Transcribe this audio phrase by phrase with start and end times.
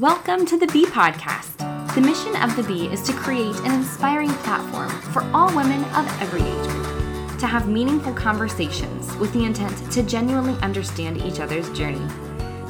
[0.00, 1.56] Welcome to the Bee Podcast.
[1.96, 6.06] The mission of the Bee is to create an inspiring platform for all women of
[6.22, 11.68] every age group to have meaningful conversations with the intent to genuinely understand each other's
[11.76, 12.06] journey,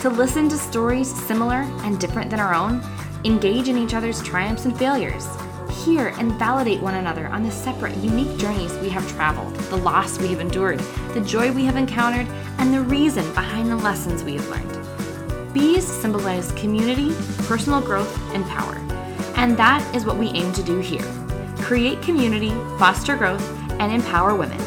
[0.00, 2.82] to listen to stories similar and different than our own,
[3.26, 5.28] engage in each other's triumphs and failures,
[5.84, 10.18] hear and validate one another on the separate, unique journeys we have traveled, the loss
[10.18, 10.78] we have endured,
[11.12, 12.26] the joy we have encountered,
[12.56, 14.87] and the reason behind the lessons we have learned.
[15.58, 17.12] Bees symbolize community,
[17.48, 18.76] personal growth, and power.
[19.34, 21.04] And that is what we aim to do here
[21.56, 23.44] create community, foster growth,
[23.80, 24.60] and empower women.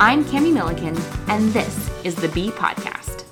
[0.00, 0.96] I'm Kami Milliken,
[1.28, 3.24] and this is the Bee Podcast.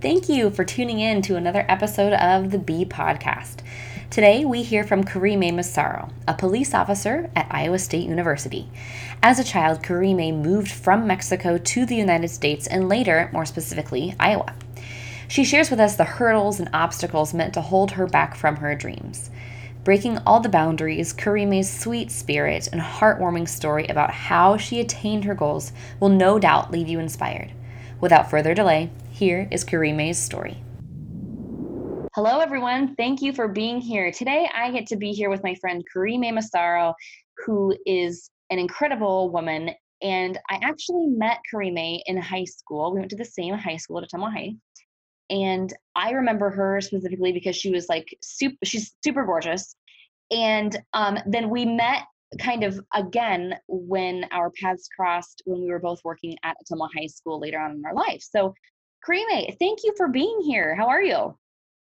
[0.00, 3.64] Thank you for tuning in to another episode of the Bee Podcast.
[4.10, 8.68] Today, we hear from Karime Massaro, a police officer at Iowa State University.
[9.22, 14.14] As a child, Karime moved from Mexico to the United States and later, more specifically,
[14.18, 14.54] Iowa.
[15.28, 18.74] She shares with us the hurdles and obstacles meant to hold her back from her
[18.74, 19.30] dreams.
[19.84, 25.34] Breaking all the boundaries, Karime's sweet spirit and heartwarming story about how she attained her
[25.34, 27.52] goals will no doubt leave you inspired.
[28.00, 30.62] Without further delay, here is Karime's story.
[32.14, 32.94] Hello, everyone.
[32.96, 34.10] Thank you for being here.
[34.12, 36.94] Today, I get to be here with my friend Karime Massaro,
[37.44, 39.70] who is an incredible woman.
[40.02, 42.92] And I actually met Karime in high school.
[42.92, 44.54] We went to the same high school at Ottumwa High.
[45.28, 49.76] And I remember her specifically because she was like super, she's super gorgeous.
[50.30, 52.02] And um, then we met
[52.38, 57.06] kind of again when our paths crossed when we were both working at Ottumwa High
[57.06, 58.22] School later on in our life.
[58.22, 58.54] So,
[59.06, 60.74] Karime, thank you for being here.
[60.74, 61.36] How are you?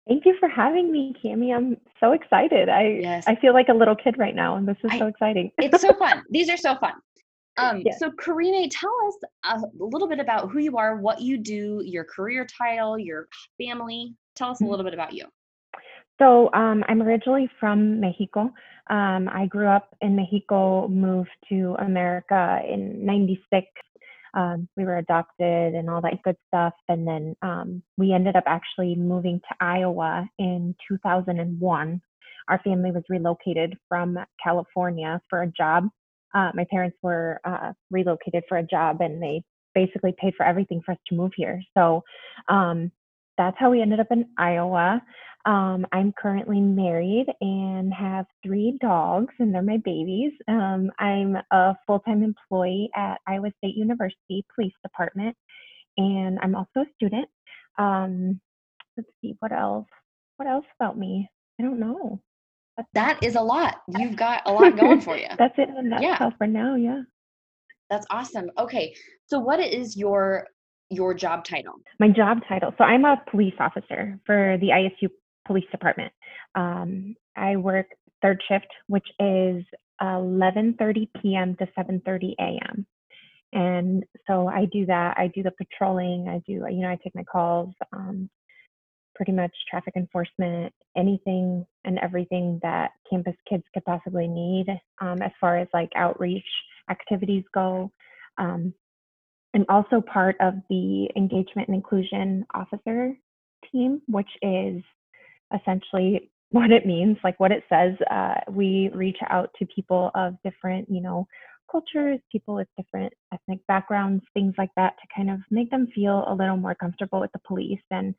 [0.09, 1.53] Thank you for having me, Kami.
[1.53, 2.70] I'm so excited.
[2.70, 3.25] I yes.
[3.27, 5.53] I feel like a little kid right now, and this is I, so exciting.
[5.59, 6.25] it's so fun.
[6.31, 6.95] These are so fun.
[7.59, 7.98] Um, yes.
[7.98, 9.14] So, Karime, tell us
[9.45, 13.29] a little bit about who you are, what you do, your career title, your
[13.61, 14.14] family.
[14.36, 14.70] Tell us a mm-hmm.
[14.70, 15.27] little bit about you.
[16.19, 18.53] So, um, I'm originally from Mexico.
[18.91, 23.67] Um, I grew up in Mexico, moved to America in '96
[24.39, 26.73] um, we were adopted and all that good stuff.
[26.89, 32.01] And then um, we ended up actually moving to Iowa in 2001.
[32.49, 35.89] Our family was relocated from California for a job.
[36.35, 39.43] Uh, my parents were uh, relocated for a job and they
[39.75, 41.61] basically paid for everything for us to move here.
[41.77, 42.05] So
[42.49, 42.93] um,
[43.37, 45.03] that's how we ended up in Iowa.
[45.45, 50.33] Um, I'm currently married and have three dogs, and they're my babies.
[50.49, 55.37] Um, I'm a full time employee at Iowa State University Police Department,
[55.97, 57.29] and I'm also a student.
[57.79, 58.41] Um,
[58.97, 59.87] let's see, what else?
[60.37, 61.29] What else about me?
[61.61, 62.20] I don't know.
[62.95, 63.77] that is a lot.
[63.97, 65.29] You've got a lot going for you.
[65.39, 66.31] That's it in a nutshell yeah.
[66.37, 66.75] for now.
[66.75, 67.03] Yeah.
[67.91, 68.51] That's awesome.
[68.59, 68.95] Okay,
[69.27, 70.47] so what is your
[70.91, 71.75] your job title?
[71.99, 72.73] My job title.
[72.79, 75.09] So I'm a police officer for the ISU
[75.48, 76.13] Police Department.
[76.55, 77.86] Um, I work
[78.23, 79.64] third shift, which is
[80.01, 81.57] 11:30 p.m.
[81.57, 82.86] to 7:30 a.m.
[83.53, 85.17] And so I do that.
[85.19, 86.29] I do the patrolling.
[86.29, 87.75] I do, you know, I take my calls.
[87.92, 88.31] Um,
[89.19, 94.67] pretty much traffic enforcement, anything and everything that campus kids could possibly need
[95.01, 96.47] um, as far as like outreach
[96.89, 97.91] activities go.
[98.39, 98.73] Um,
[99.55, 103.14] I'm also part of the engagement and inclusion officer
[103.73, 104.83] team, which is
[105.55, 107.95] essentially what it means, like what it says.
[108.11, 111.27] Uh, we reach out to people of different, you know,
[111.70, 116.25] cultures, people with different ethnic backgrounds, things like that, to kind of make them feel
[116.27, 118.14] a little more comfortable with the police and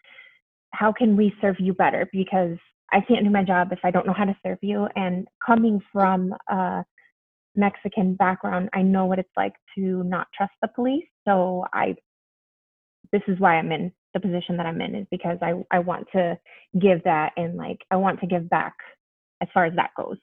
[0.71, 2.07] how can we serve you better?
[2.11, 2.57] Because
[2.91, 4.87] I can't do my job if I don't know how to serve you.
[4.95, 6.83] And coming from a
[7.55, 11.05] Mexican background, I know what it's like to not trust the police.
[11.27, 11.95] So I,
[13.11, 16.07] this is why I'm in the position that I'm in is because I, I want
[16.13, 16.37] to
[16.79, 18.73] give that and like I want to give back
[19.41, 20.17] as far as that goes.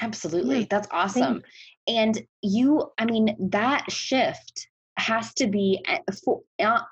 [0.00, 0.66] Absolutely.
[0.70, 1.42] That's awesome.
[1.86, 6.40] And you, I mean, that shift has to be eh, for,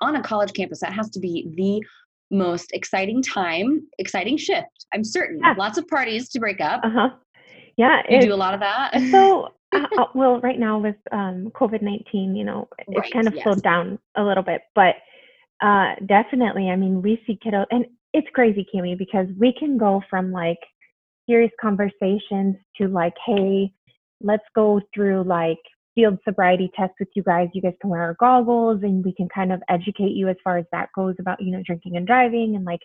[0.01, 1.85] on a college campus, that has to be the
[2.35, 4.85] most exciting time, exciting shift.
[4.93, 5.39] I'm certain.
[5.39, 5.55] Yeah.
[5.57, 6.81] Lots of parties to break up.
[6.83, 7.09] Uh-huh.
[7.77, 8.01] Yeah.
[8.09, 8.99] You do a lot of that.
[9.11, 13.27] so, uh, uh, well, right now with um, COVID 19, you know, it's right, kind
[13.27, 13.43] of yes.
[13.43, 14.95] slowed down a little bit, but
[15.61, 16.69] uh, definitely.
[16.69, 20.59] I mean, we see kiddos, and it's crazy, Kimmy, because we can go from like
[21.29, 23.71] serious conversations to like, hey,
[24.21, 25.59] let's go through like
[25.95, 27.49] field sobriety tests with you guys.
[27.53, 30.57] You guys can wear our goggles and we can kind of educate you as far
[30.57, 32.81] as that goes about, you know, drinking and driving and like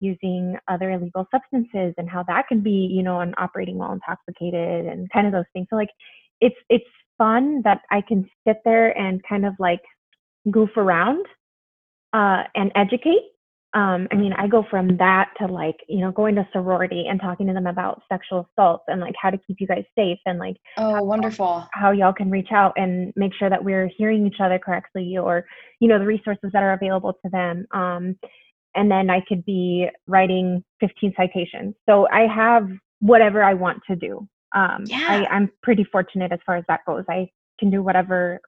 [0.00, 4.86] using other illegal substances and how that can be, you know, and operating while intoxicated
[4.86, 5.66] and kind of those things.
[5.70, 5.90] So like
[6.40, 6.84] it's it's
[7.18, 9.80] fun that I can sit there and kind of like
[10.50, 11.26] goof around
[12.16, 13.32] uh, and educate.
[13.74, 17.20] Um, I mean, I go from that to like, you know, going to sorority and
[17.20, 20.38] talking to them about sexual assault and like how to keep you guys safe and
[20.38, 24.40] like, oh, wonderful, how y'all can reach out and make sure that we're hearing each
[24.40, 25.44] other correctly or,
[25.80, 27.66] you know, the resources that are available to them.
[27.74, 28.16] Um,
[28.74, 31.74] and then I could be writing 15 citations.
[31.86, 32.68] So I have
[33.00, 34.26] whatever I want to do.
[34.54, 35.04] Um, yeah.
[35.06, 37.04] I, I'm pretty fortunate as far as that goes.
[37.10, 37.28] I
[37.58, 38.40] can do whatever,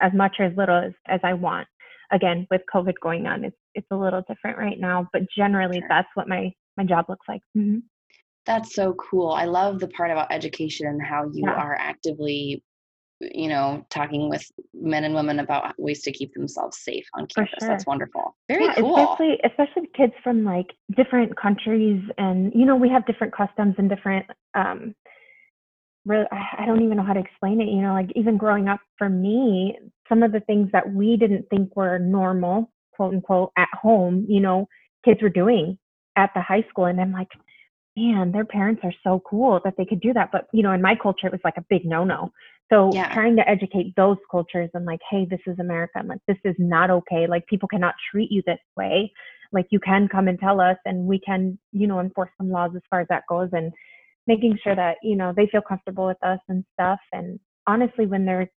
[0.00, 1.68] as much or as little as, as I want.
[2.12, 5.88] Again, with COVID going on, it's it's a little different right now, but generally sure.
[5.88, 7.40] that's what my my job looks like.
[7.56, 7.78] Mm-hmm.
[8.44, 9.30] That's so cool.
[9.30, 11.52] I love the part about education and how you yeah.
[11.52, 12.62] are actively
[13.32, 14.44] you know, talking with
[14.74, 17.54] men and women about ways to keep themselves safe on campus.
[17.60, 17.68] Sure.
[17.68, 18.36] That's wonderful.
[18.48, 18.96] Very yeah, cool.
[18.96, 20.66] Especially, especially kids from like
[20.96, 24.26] different countries, and you know, we have different customs and different.
[24.54, 24.94] um
[26.04, 27.68] Really, I don't even know how to explain it.
[27.68, 29.78] You know, like even growing up for me,
[30.12, 34.40] some of the things that we didn't think were normal, quote unquote, at home, you
[34.40, 34.68] know,
[35.06, 35.78] kids were doing
[36.16, 37.28] at the high school, and I'm like,
[37.96, 40.28] man, their parents are so cool that they could do that.
[40.30, 42.30] But you know, in my culture, it was like a big no-no.
[42.70, 43.12] So yeah.
[43.12, 45.92] trying to educate those cultures and like, hey, this is America.
[45.96, 47.26] and like, this is not okay.
[47.26, 49.12] Like people cannot treat you this way.
[49.50, 52.70] Like you can come and tell us and we can, you know, enforce some laws
[52.74, 53.72] as far as that goes and
[54.26, 57.00] making sure that, you know, they feel comfortable with us and stuff.
[57.12, 58.50] And honestly, when they're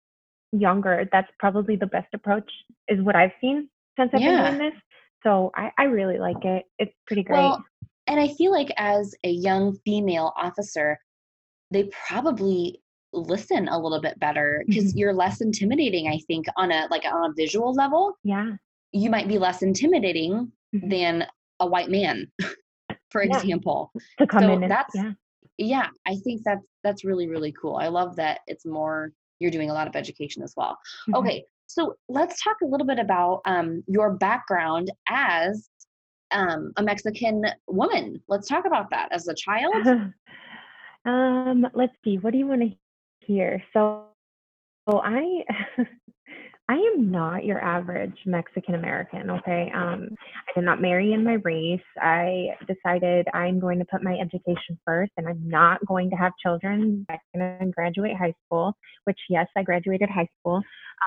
[0.61, 2.51] younger, that's probably the best approach
[2.89, 3.69] is what I've seen
[3.99, 4.51] since I've yeah.
[4.51, 4.81] been doing this.
[5.23, 6.65] So I, I really like it.
[6.79, 7.39] It's pretty great.
[7.39, 7.65] Well,
[8.07, 10.99] and I feel like as a young female officer,
[11.71, 12.81] they probably
[13.15, 14.99] listen a little bit better because mm-hmm.
[14.99, 18.51] you're less intimidating i think on a like on a visual level yeah
[18.93, 20.89] you might be less intimidating mm-hmm.
[20.89, 21.25] than
[21.61, 22.27] a white man
[23.11, 23.37] for yeah.
[23.37, 25.13] example to come so in and, that's yeah.
[25.59, 29.71] yeah i think that's that's really really cool i love that it's more you're doing
[29.71, 30.77] a lot of education as well
[31.09, 31.15] mm-hmm.
[31.15, 35.71] okay so let's talk a little bit about um, your background as
[36.31, 39.87] um, a mexican woman let's talk about that as a child
[41.07, 42.77] um let's see what do you want to
[43.27, 43.63] hear?
[43.73, 44.05] So,
[44.89, 45.45] so I
[46.67, 49.71] I am not your average Mexican American, okay?
[49.75, 50.09] Um,
[50.49, 51.81] I did not marry in my race.
[52.01, 56.33] I decided I'm going to put my education first and I'm not going to have
[56.43, 57.05] children.
[57.11, 58.73] I'm going to graduate high school,
[59.05, 60.63] which, yes, I graduated high school.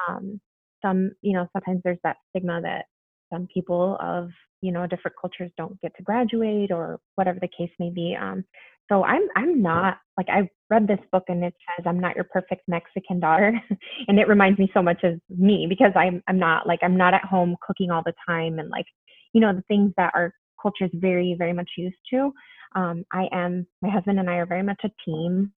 [0.07, 0.39] Um,
[0.86, 2.86] some, you know, sometimes there's that stigma that
[3.33, 4.30] some people of,
[4.62, 8.15] you know, different cultures don't get to graduate or whatever the case may be.
[8.19, 8.44] Um,
[8.89, 12.25] so I'm I'm not like I read this book and it says I'm not your
[12.25, 13.54] perfect Mexican daughter
[14.07, 17.13] and it reminds me so much of me because I'm I'm not like I'm not
[17.13, 18.86] at home cooking all the time and like
[19.34, 22.31] you know the things that our culture is very very much used to.
[22.75, 25.51] Um, I am my husband and I are very much a team.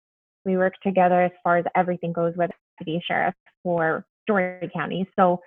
[0.45, 2.51] We work together as far as everything goes with
[2.85, 5.07] the sheriff for Story County.
[5.17, 5.39] So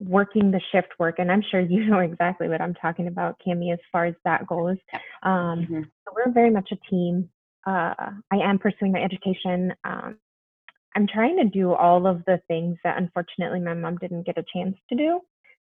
[0.00, 3.72] working the shift work, and I'm sure you know exactly what I'm talking about, Kami,
[3.72, 4.76] as far as that goes.
[5.22, 5.82] Um, mm-hmm.
[5.82, 7.28] So we're very much a team.
[7.66, 7.94] Uh,
[8.32, 9.74] I am pursuing my education.
[9.84, 10.18] Um,
[10.96, 14.44] I'm trying to do all of the things that unfortunately my mom didn't get a
[14.52, 15.20] chance to do.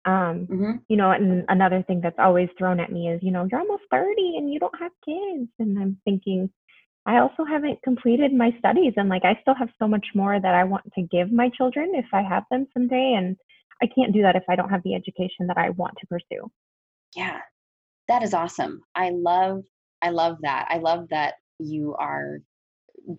[0.06, 0.72] Um, mm-hmm.
[0.88, 3.82] You know, and another thing that's always thrown at me is, you know, you're almost
[3.90, 5.50] 30 and you don't have kids.
[5.58, 6.50] And I'm thinking,
[7.06, 10.54] I also haven't completed my studies and like I still have so much more that
[10.54, 13.14] I want to give my children if I have them someday.
[13.16, 13.36] And
[13.82, 16.50] I can't do that if I don't have the education that I want to pursue.
[17.16, 17.40] Yeah.
[18.08, 18.82] That is awesome.
[18.94, 19.64] I love
[20.02, 20.66] I love that.
[20.70, 22.38] I love that you are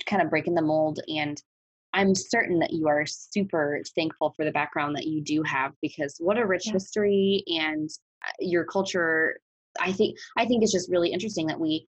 [0.06, 1.42] kind of breaking the mold and
[1.94, 6.16] I'm certain that you are super thankful for the background that you do have because
[6.20, 6.74] what a rich yeah.
[6.74, 7.90] history and
[8.26, 9.40] uh, your culture
[9.80, 11.88] I think I think it's just really interesting that we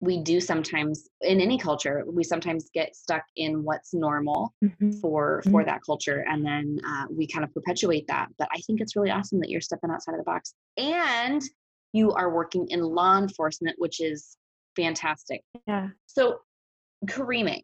[0.00, 4.90] we do sometimes in any culture we sometimes get stuck in what's normal mm-hmm.
[4.92, 5.68] for for mm-hmm.
[5.68, 9.10] that culture and then uh, we kind of perpetuate that but i think it's really
[9.10, 11.42] awesome that you're stepping outside of the box and
[11.92, 14.36] you are working in law enforcement which is
[14.74, 16.38] fantastic yeah so
[17.06, 17.60] karime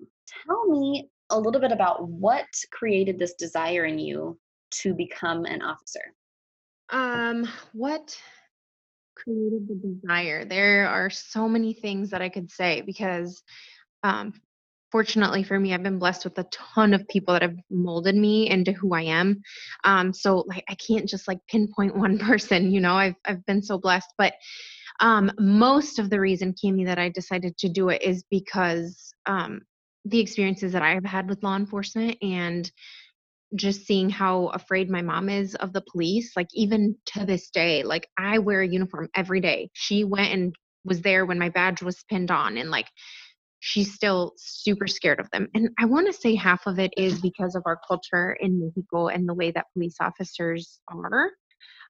[0.46, 4.38] tell me a little bit about what created this desire in you
[4.70, 6.12] to become an officer
[6.90, 8.16] um what
[9.16, 10.44] created the desire?
[10.44, 13.42] There are so many things that I could say because
[14.02, 14.32] um,
[14.92, 18.48] fortunately for me, I've been blessed with a ton of people that have molded me
[18.48, 19.42] into who I am.
[19.84, 23.62] Um, so like I can't just like pinpoint one person, you know, I've I've been
[23.62, 24.12] so blessed.
[24.16, 24.34] But
[25.00, 29.60] um, most of the reason, Kami, that I decided to do it is because um,
[30.04, 32.70] the experiences that I've had with law enforcement and
[33.54, 37.82] just seeing how afraid my mom is of the police like even to this day
[37.82, 41.82] like i wear a uniform every day she went and was there when my badge
[41.82, 42.86] was pinned on and like
[43.60, 47.20] she's still super scared of them and i want to say half of it is
[47.20, 51.30] because of our culture in mexico and the way that police officers are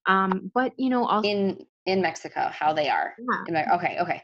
[0.06, 3.14] Um, but you know, also in in Mexico, how they are.
[3.48, 3.74] yeah.
[3.74, 4.22] Okay, okay.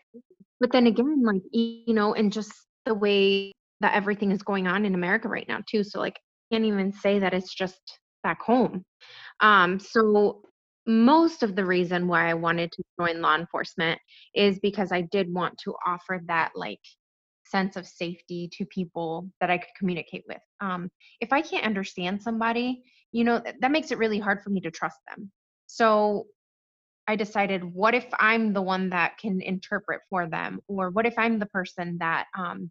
[0.61, 2.53] But then again, like you know, and just
[2.87, 5.83] the way that everything is going on in America right now too.
[5.83, 6.19] So like,
[6.53, 8.85] can't even say that it's just back home.
[9.41, 10.43] Um, so
[10.87, 14.01] most of the reason why I wanted to join law enforcement
[14.35, 16.81] is because I did want to offer that like
[17.45, 20.41] sense of safety to people that I could communicate with.
[20.61, 20.91] Um,
[21.21, 22.83] if I can't understand somebody,
[23.13, 25.31] you know, th- that makes it really hard for me to trust them.
[25.67, 26.27] So
[27.07, 31.15] I decided, what if I'm the one that can interpret for them, or what if
[31.19, 32.71] I'm the person that um,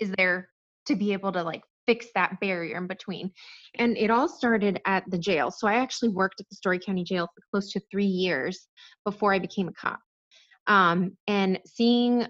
[0.00, 0.48] is there
[0.86, 3.32] to be able to like fix that barrier in between.
[3.78, 5.50] And it all started at the jail.
[5.50, 8.68] So I actually worked at the Story County Jail for close to three years
[9.06, 9.98] before I became a cop.
[10.66, 12.26] Um, and seeing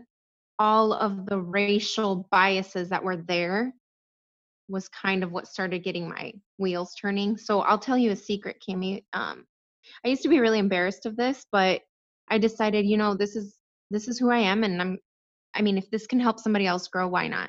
[0.60, 3.72] all of the racial biases that were there
[4.68, 7.36] was kind of what started getting my wheels turning.
[7.36, 9.02] So I'll tell you a secret, Kimmy.
[9.12, 9.44] Um,
[10.04, 11.80] I used to be really embarrassed of this, but
[12.30, 13.56] I decided, you know, this is
[13.90, 14.98] this is who I am, and I'm.
[15.54, 17.48] I mean, if this can help somebody else grow, why not?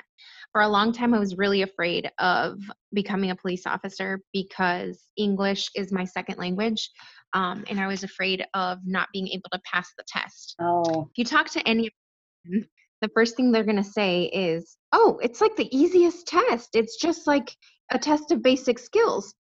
[0.52, 2.58] For a long time, I was really afraid of
[2.92, 6.90] becoming a police officer because English is my second language,
[7.34, 10.56] um, and I was afraid of not being able to pass the test.
[10.60, 12.64] Oh, If you talk to any of
[13.00, 16.70] the first thing they're going to say is, Oh, it's like the easiest test.
[16.74, 17.54] It's just like
[17.92, 19.34] a test of basic skills.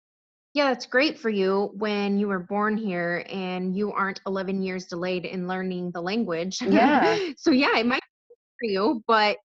[0.54, 4.86] Yeah, that's great for you when you were born here and you aren't 11 years
[4.86, 6.60] delayed in learning the language.
[6.60, 7.18] Yeah.
[7.36, 9.36] so, yeah, it might be for you, but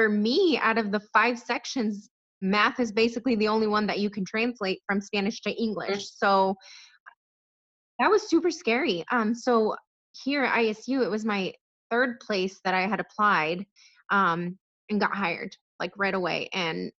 [0.00, 2.08] for me, out of the five sections,
[2.40, 6.08] math is basically the only one that you can translate from Spanish to English.
[6.16, 6.56] So,
[7.98, 9.04] that was super scary.
[9.12, 9.76] Um, so
[10.24, 11.52] here at ISU, it was my
[11.90, 13.66] third place that I had applied
[14.10, 16.48] um, and got hired like right away.
[16.54, 16.90] And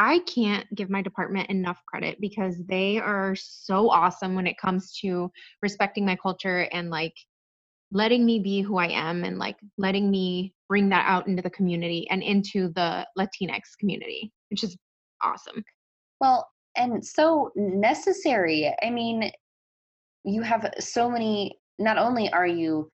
[0.00, 4.98] I can't give my department enough credit because they are so awesome when it comes
[5.02, 5.30] to
[5.62, 7.14] respecting my culture and like
[7.92, 11.50] letting me be who I am and like letting me bring that out into the
[11.50, 14.76] community and into the Latinx community, which is
[15.22, 15.62] awesome.
[16.20, 18.74] well, and so necessary.
[18.82, 19.30] I mean,
[20.24, 21.58] you have so many.
[21.78, 22.88] Not only are you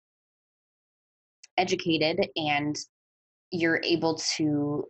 [1.57, 2.76] educated and
[3.50, 4.85] you're able to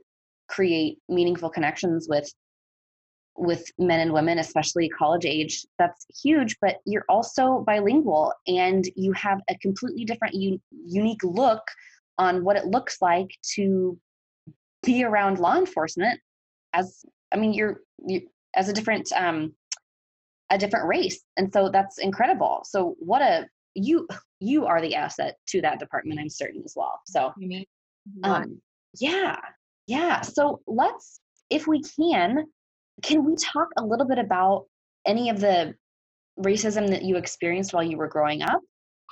[0.48, 2.30] create meaningful connections with
[3.38, 9.12] with men and women especially college age that's huge but you're also bilingual and you
[9.12, 11.62] have a completely different u- unique look
[12.18, 13.98] on what it looks like to
[14.82, 16.18] be around law enforcement
[16.74, 18.20] as i mean you're you
[18.56, 19.52] as a different um
[20.50, 24.08] a different race and so that's incredible so what a you
[24.40, 27.64] you are the asset to that department i'm certain as well so You mean?
[28.22, 28.60] Um,
[28.98, 29.36] yeah,
[29.86, 30.20] yeah.
[30.20, 32.46] So let's, if we can,
[33.02, 34.66] can we talk a little bit about
[35.06, 35.74] any of the
[36.38, 38.60] racism that you experienced while you were growing up?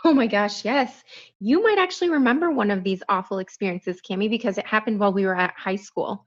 [0.04, 1.02] Oh my gosh, yes.
[1.40, 5.24] You might actually remember one of these awful experiences, Kami, because it happened while we
[5.24, 6.26] were at high school.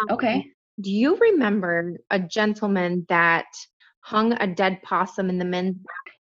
[0.00, 0.46] Um, Okay.
[0.80, 3.46] Do you remember a gentleman that
[4.00, 5.76] hung a dead possum in the men's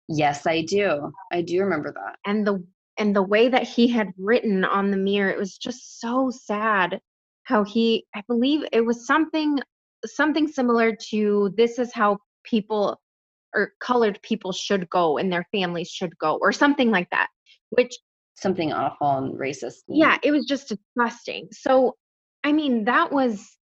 [0.08, 1.12] Yes, I do.
[1.32, 2.16] I do remember that.
[2.24, 2.64] and the
[2.96, 7.00] and the way that he had written on the mirror, it was just so sad
[7.42, 9.58] how he I believe it was something
[10.06, 13.00] something similar to this is how people
[13.54, 17.28] or colored people should go and their families should go or something like that.
[17.70, 17.92] Which
[18.36, 19.82] Something awful and racist.
[19.88, 21.94] yeah it was just disgusting so
[22.42, 23.56] i mean that was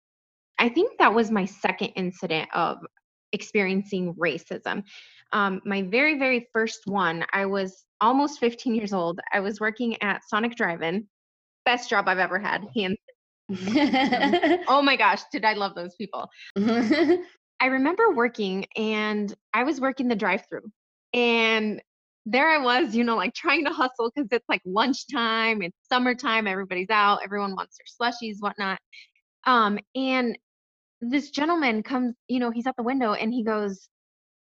[0.60, 2.77] i think that was my second incident of
[3.34, 4.84] experiencing racism
[5.34, 10.00] um, my very very first one i was almost 15 years old i was working
[10.03, 11.08] at sonic drive-in
[11.65, 12.98] best job i've ever had hands
[14.68, 16.29] oh my gosh did i love those people
[17.60, 20.72] I remember working and I was working the drive through
[21.13, 21.82] and
[22.25, 26.48] there I was, you know, like trying to hustle because it's like lunchtime, it's summertime,
[26.48, 28.79] everybody's out, everyone wants their slushies, whatnot.
[29.46, 30.38] Um, and
[31.01, 33.89] this gentleman comes, you know, he's at the window and he goes,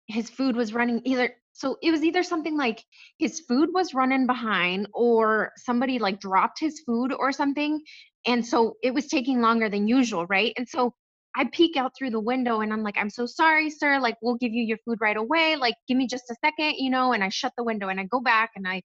[0.07, 2.83] his food was running either so it was either something like
[3.17, 7.81] his food was running behind or somebody like dropped his food or something
[8.25, 10.93] and so it was taking longer than usual right and so
[11.35, 14.35] i peek out through the window and i'm like i'm so sorry sir like we'll
[14.35, 17.23] give you your food right away like give me just a second you know and
[17.23, 18.81] i shut the window and i go back and i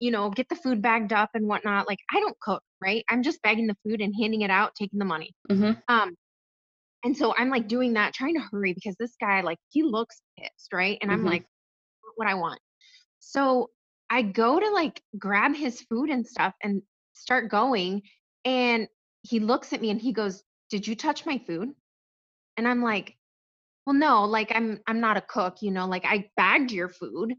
[0.00, 3.22] you know get the food bagged up and whatnot like i don't cook right i'm
[3.22, 5.80] just bagging the food and handing it out taking the money Mhm.
[5.88, 6.14] um
[7.04, 10.20] and so I'm like doing that, trying to hurry because this guy, like, he looks
[10.38, 10.98] pissed, right?
[11.00, 11.26] And I'm Mhm.
[11.26, 11.46] like,
[12.16, 12.60] what I want.
[13.20, 13.70] So
[14.10, 16.82] I go to like grab his food and stuff and
[17.14, 18.02] start going.
[18.46, 18.88] And
[19.24, 21.70] he looks at me and he goes, Did you touch my food?
[22.56, 23.16] And I'm like,
[23.86, 27.34] well, no, like I'm I'm not a cook, you know, like I bagged your food.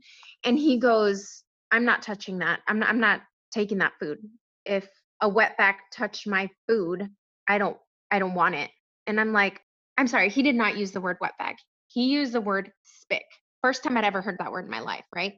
[0.46, 2.62] And he goes, I'm not touching that.
[2.68, 3.22] I'm not I'm not
[3.52, 4.20] taking that food.
[4.66, 4.88] If
[5.22, 7.10] a wetback touched my food,
[7.48, 7.78] I don't
[8.12, 8.72] I don't want it.
[9.08, 9.62] And I'm like,
[9.98, 11.56] I'm sorry, he did not use the word wetback.
[11.88, 13.26] He used the word spick.
[13.62, 15.36] First time I'd ever heard that word in my life, right?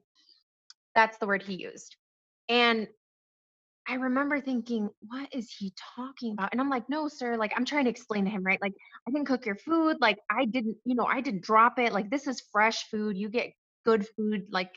[0.95, 1.95] That's the word he used.
[2.49, 2.87] And
[3.89, 6.49] I remember thinking, what is he talking about?
[6.51, 7.37] And I'm like, no, sir.
[7.37, 8.61] Like, I'm trying to explain to him, right?
[8.61, 8.73] Like,
[9.07, 9.97] I didn't cook your food.
[9.99, 11.91] Like, I didn't, you know, I didn't drop it.
[11.91, 13.17] Like, this is fresh food.
[13.17, 13.51] You get
[13.85, 14.43] good food.
[14.51, 14.69] Like,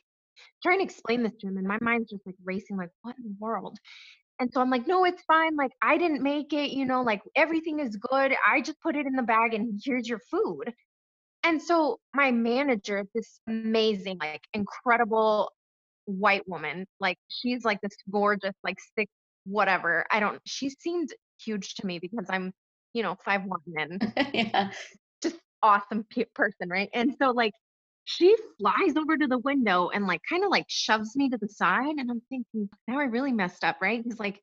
[0.63, 1.59] trying to explain this to him.
[1.59, 3.79] And my mind's just like racing, like, what in the world?
[4.41, 5.57] And so I'm like, no, it's fine.
[5.57, 8.35] Like, I didn't make it, you know, like everything is good.
[8.47, 10.73] I just put it in the bag and here's your food.
[11.45, 15.51] And so my manager, this amazing, like incredible
[16.05, 16.87] white woman.
[17.01, 19.09] Like she's like this gorgeous, like thick,
[19.45, 20.05] whatever.
[20.11, 20.41] I don't.
[20.47, 21.11] She seemed
[21.45, 22.53] huge to me because I'm,
[22.93, 24.71] you know, five one and yeah.
[25.23, 26.91] just awesome pe- person, right?
[26.95, 27.53] And so like
[28.05, 31.49] she flies over to the window and like kind of like shoves me to the
[31.49, 34.03] side, and I'm thinking now I really messed up, right?
[34.05, 34.41] He's like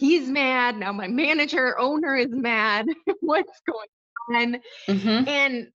[0.00, 0.92] he's mad now.
[0.92, 2.86] My manager owner is mad.
[3.20, 4.60] What's going on?
[4.88, 5.28] Mm-hmm.
[5.28, 5.68] And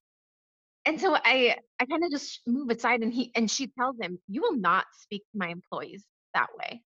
[0.86, 4.18] and so I I kind of just move aside and he and she tells him,
[4.28, 6.82] "You will not speak to my employees that way.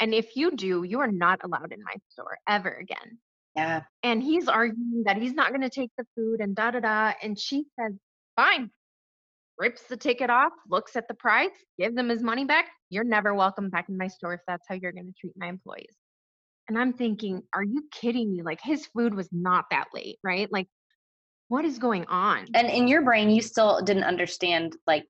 [0.00, 3.18] And if you do, you are not allowed in my store ever again."
[3.56, 3.82] Yeah.
[4.02, 7.14] And he's arguing that he's not going to take the food and da da da
[7.22, 7.94] and she says,
[8.36, 8.70] "Fine."
[9.58, 12.70] Rips the ticket off, looks at the price, gives them his money back.
[12.90, 15.48] You're never welcome back in my store if that's how you're going to treat my
[15.48, 15.94] employees.
[16.68, 18.42] And I'm thinking, are you kidding me?
[18.42, 20.50] Like his food was not that late, right?
[20.52, 20.68] Like
[21.48, 22.46] what is going on?
[22.54, 25.06] And in your brain, you still didn't understand, like,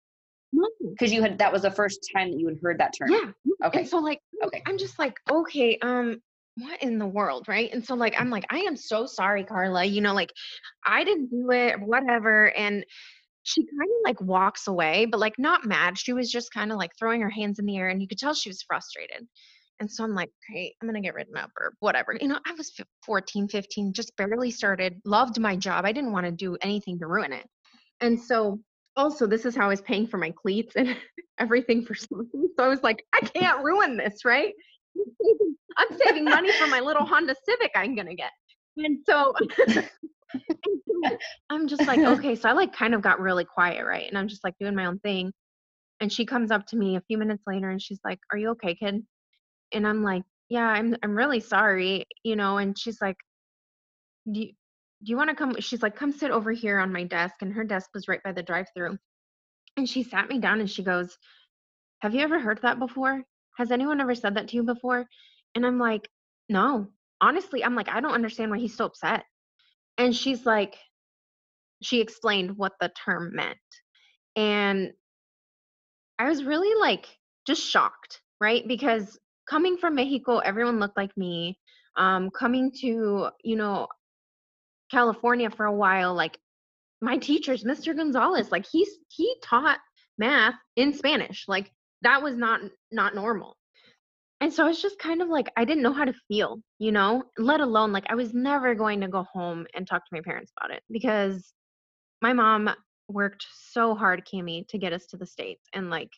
[0.90, 3.10] because you had that was the first time that you had heard that term.
[3.10, 3.32] Yeah.
[3.66, 3.80] Okay.
[3.80, 6.20] And so like, okay, I'm just like, okay, um,
[6.56, 7.72] what in the world, right?
[7.72, 9.84] And so like, I'm like, I am so sorry, Carla.
[9.84, 10.32] You know, like,
[10.86, 12.52] I didn't do it, whatever.
[12.56, 12.84] And
[13.42, 15.98] she kind of like walks away, but like not mad.
[15.98, 18.18] She was just kind of like throwing her hands in the air, and you could
[18.18, 19.26] tell she was frustrated.
[19.80, 22.16] And so I'm like, okay, I'm going to get written up or whatever.
[22.18, 22.72] You know, I was
[23.04, 25.84] 14, 15, just barely started, loved my job.
[25.84, 27.46] I didn't want to do anything to ruin it.
[28.00, 28.60] And so
[28.96, 30.96] also, this is how I was paying for my cleats and
[31.38, 32.48] everything for something.
[32.56, 34.52] So I was like, I can't ruin this, right?
[35.76, 38.30] I'm saving money for my little Honda Civic I'm going to get.
[38.76, 39.34] And so,
[41.50, 42.34] I'm just like, okay.
[42.36, 44.06] So I like kind of got really quiet, right?
[44.08, 45.32] And I'm just like doing my own thing.
[46.00, 48.50] And she comes up to me a few minutes later and she's like, Are you
[48.50, 49.04] okay, kid?
[49.74, 53.16] And I'm like, yeah, I'm I'm really sorry, you know, and she's like,
[54.30, 55.54] do you, do you want to come?
[55.60, 57.36] She's like, come sit over here on my desk.
[57.40, 58.98] And her desk was right by the drive through.
[59.76, 61.16] And she sat me down and she goes,
[62.00, 63.22] Have you ever heard that before?
[63.58, 65.06] Has anyone ever said that to you before?
[65.54, 66.08] And I'm like,
[66.48, 66.88] No.
[67.20, 69.24] Honestly, I'm like, I don't understand why he's so upset.
[69.96, 70.76] And she's like,
[71.82, 73.58] she explained what the term meant.
[74.36, 74.92] And
[76.18, 77.06] I was really like
[77.46, 78.66] just shocked, right?
[78.66, 81.58] Because coming from Mexico, everyone looked like me.
[81.96, 83.86] Um, coming to, you know,
[84.90, 86.38] California for a while, like
[87.00, 87.96] my teachers, Mr.
[87.96, 89.78] Gonzalez, like he's he taught
[90.18, 91.44] math in Spanish.
[91.46, 91.70] Like
[92.02, 93.56] that was not not normal.
[94.40, 97.24] And so it's just kind of like I didn't know how to feel, you know,
[97.38, 100.52] let alone like I was never going to go home and talk to my parents
[100.58, 101.52] about it because
[102.20, 102.70] my mom
[103.08, 105.62] worked so hard, Kami, to get us to the States.
[105.72, 106.10] And like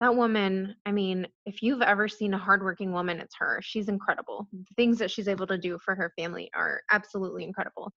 [0.00, 3.60] that woman, I mean, if you've ever seen a hardworking woman, it's her.
[3.62, 4.46] She's incredible.
[4.52, 7.92] The things that she's able to do for her family are absolutely incredible.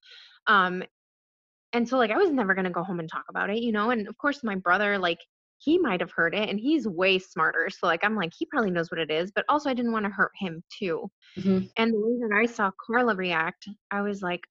[0.48, 0.84] Um,
[1.74, 3.72] and so, like, I was never going to go home and talk about it, you
[3.72, 3.92] know?
[3.92, 5.20] And of course, my brother, like,
[5.60, 7.70] he might have heard it and he's way smarter.
[7.70, 10.06] So, like, I'm like, he probably knows what it is, but also I didn't want
[10.06, 11.10] to hurt him too.
[11.38, 11.66] Mm-hmm.
[11.78, 14.42] And the way that I saw Carla react, I was like,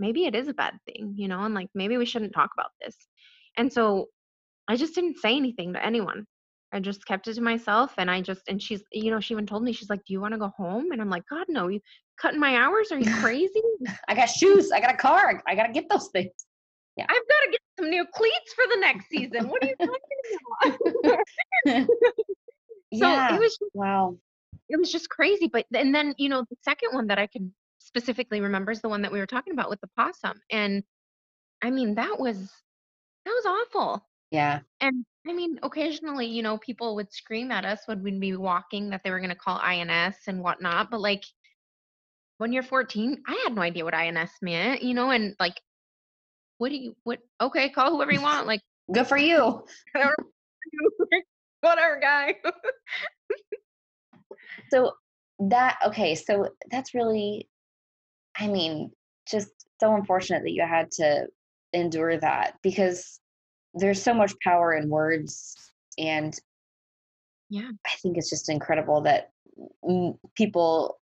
[0.00, 1.44] maybe it is a bad thing, you know?
[1.44, 2.96] And like, maybe we shouldn't talk about this.
[3.56, 4.06] And so
[4.66, 6.26] I just didn't say anything to anyone.
[6.72, 9.46] I just kept it to myself and I just and she's you know she even
[9.46, 10.92] told me she's like do you want to go home?
[10.92, 11.80] And I'm like god no you
[12.20, 12.92] cutting my hours?
[12.92, 13.62] Are you crazy?
[14.08, 16.32] I got shoes I got a car I got to get those things.
[16.96, 17.06] Yeah.
[17.08, 19.48] I've got to get some new cleats for the next season.
[19.48, 21.18] What are you talking about?
[21.64, 21.86] Yeah
[22.94, 24.16] so it was just, wow.
[24.68, 27.52] it was just crazy but and then you know the second one that I can
[27.78, 30.82] specifically remember is the one that we were talking about with the possum and
[31.62, 32.36] I mean that was
[33.24, 37.80] that was awful yeah and I mean, occasionally, you know, people would scream at us
[37.86, 40.90] when we'd be walking that they were going to call INS and whatnot.
[40.90, 41.24] But like
[42.38, 45.60] when you're 14, I had no idea what INS meant, you know, and like,
[46.56, 48.46] what do you, what, okay, call whoever you want.
[48.46, 48.62] Like,
[48.92, 49.62] good for you.
[51.60, 52.36] Whatever, guy.
[54.70, 54.92] so
[55.38, 57.46] that, okay, so that's really,
[58.38, 58.90] I mean,
[59.30, 61.26] just so unfortunate that you had to
[61.74, 63.19] endure that because
[63.74, 66.38] there's so much power in words and
[67.48, 67.70] Yeah.
[67.86, 69.30] i think it's just incredible that
[70.36, 70.98] people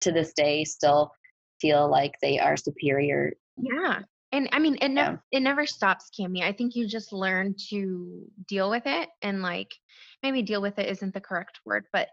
[0.00, 1.12] to this day still
[1.60, 4.02] feel like they are superior Yeah.
[4.30, 4.88] And I mean, it Yeah.
[4.88, 6.42] never it never stops, Kami.
[6.44, 9.74] I think you just learn to deal with it and like
[10.22, 12.08] maybe deal with it isn't the correct word, but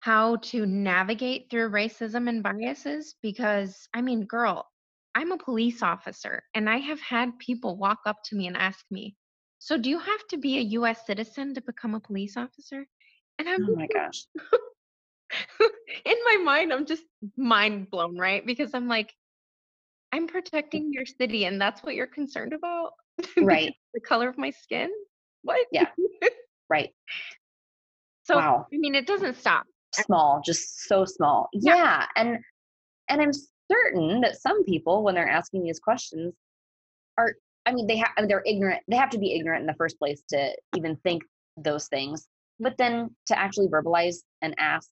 [0.00, 4.66] how to navigate through racism and biases because I mean, girl,
[5.14, 8.84] I'm a police officer and I have had people walk up to me and ask
[8.90, 9.16] me,
[9.58, 12.86] "So do you have to be a US citizen to become a police officer?"
[13.38, 14.26] And I'm oh my gosh
[16.04, 17.04] in my mind, I'm just
[17.36, 18.44] mind blown, right?
[18.44, 19.12] Because I'm like,
[20.12, 20.32] I'm mm.
[20.32, 22.92] protecting your city, and that's what you're concerned about?
[23.36, 23.72] Right.
[23.94, 24.90] the color of my skin?
[25.42, 25.66] What?
[25.72, 25.86] Yeah.
[26.70, 26.90] right
[28.24, 29.64] So, wow I mean, it doesn't stop.
[29.94, 31.74] small just so small Yeah.
[31.76, 32.38] yeah and
[33.10, 33.32] and i'm
[33.72, 36.34] certain that some people when they're asking these questions
[37.18, 37.34] are
[37.66, 40.22] i mean they have they're ignorant they have to be ignorant in the first place
[40.28, 41.22] to even think
[41.56, 42.28] those things
[42.60, 44.88] but then to actually verbalize and ask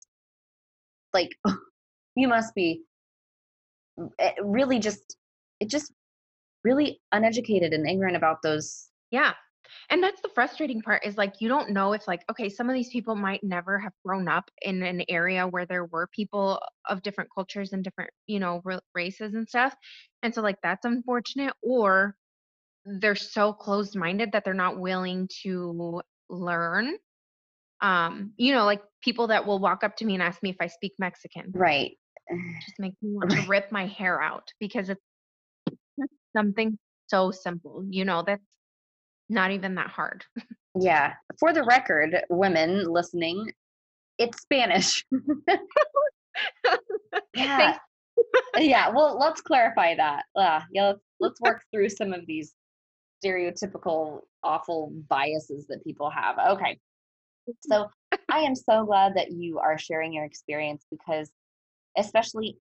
[1.14, 1.31] like
[2.16, 2.83] you must be
[4.19, 5.16] it really just
[5.61, 5.93] it just
[6.64, 9.33] really uneducated and ignorant about those Yeah.
[9.90, 12.74] And that's the frustrating part is like you don't know if like okay some of
[12.74, 17.02] these people might never have grown up in an area where there were people of
[17.02, 18.62] different cultures and different you know
[18.94, 19.74] races and stuff.
[20.22, 22.16] And so like that's unfortunate or
[22.85, 26.96] they're so closed minded that they're not willing to learn
[27.83, 30.56] um you know like people that will walk up to me and ask me if
[30.61, 31.50] I speak Mexican.
[31.54, 31.92] Right.
[32.61, 35.00] Just make me want to rip my hair out because it's
[36.37, 36.78] something
[37.09, 38.42] so simple you know that's
[39.31, 40.25] not even that hard.
[40.79, 43.51] Yeah for the record women listening
[44.19, 45.05] it's spanish.
[47.35, 47.77] Yeah.
[48.57, 50.25] Yeah well let's clarify that.
[50.37, 52.55] Uh, yeah let's, let's work through some of these
[53.25, 56.38] stereotypical awful biases that people have.
[56.38, 56.79] Okay.
[57.69, 57.88] So
[58.31, 61.31] i am so glad that you are sharing your experience because
[61.99, 62.59] especially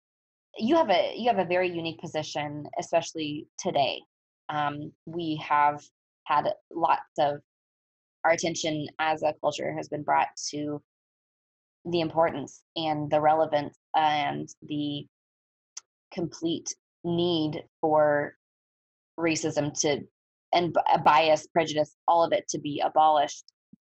[0.59, 4.01] you have a you have a very unique position especially today.
[4.49, 5.81] Um, we have
[6.25, 7.41] had lots of
[8.25, 10.81] our attention as a culture has been brought to
[11.85, 15.07] the importance and the relevance and the
[16.13, 18.37] complete need for
[19.19, 20.01] racism to
[20.55, 23.45] and bias prejudice all of it to be abolished.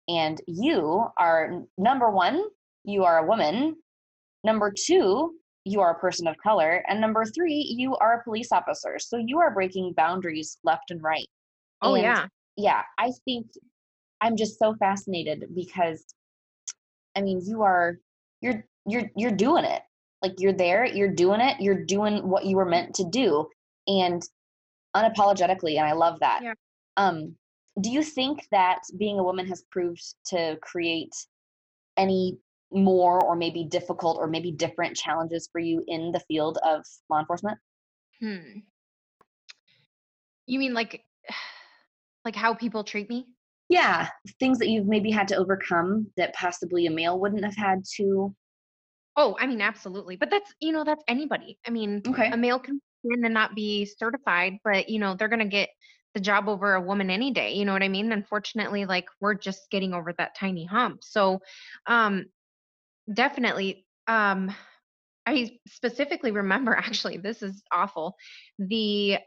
[0.08, 2.44] And you are number one
[2.84, 3.76] you are a woman.
[4.44, 6.84] Number two you are a person of color.
[6.88, 8.98] And number three you are a police officer.
[8.98, 11.28] So you are breaking boundaries left and right
[11.82, 12.26] oh And yeah.
[12.56, 13.46] yeah i think
[14.20, 16.04] i'm just so fascinated because
[17.16, 17.98] i mean you are
[18.40, 19.82] you're you're you're doing it.
[20.22, 23.48] Like you're there you're doing it you're doing what you were meant to do
[23.88, 24.22] and
[24.96, 26.40] unapologetically and i love that.
[26.42, 26.54] Yeah.
[26.96, 27.34] um
[27.80, 31.14] do you think that being a woman has proved to create
[31.96, 32.38] any
[32.70, 37.18] more or maybe difficult or maybe different challenges for you in the field of law
[37.18, 37.58] enforcement?
[38.20, 38.58] Hmm.
[40.46, 41.04] You mean like
[42.24, 43.26] like how people treat me?
[43.68, 44.08] Yeah
[44.38, 48.34] things that you've maybe had to overcome that possibly a male wouldn't have had to.
[49.16, 51.58] Oh i mean absolutely but that's you know that's anybody.
[51.66, 52.30] I mean okay.
[52.30, 55.70] a male can and not be certified but you know they're gonna get
[56.14, 58.12] the job over a woman any day you know what i mean?
[58.12, 61.40] Unfortunately like we're just getting over that tiny hump so
[61.86, 62.26] um
[63.12, 64.54] definitely um
[65.26, 68.14] i specifically remember actually this is awful
[68.58, 69.18] the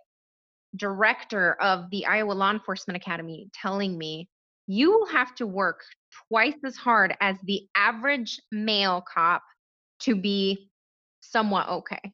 [0.75, 4.27] director of the iowa law enforcement academy telling me
[4.67, 5.81] you will have to work
[6.27, 9.43] twice as hard as the average male cop
[9.99, 10.69] to be
[11.21, 12.13] somewhat okay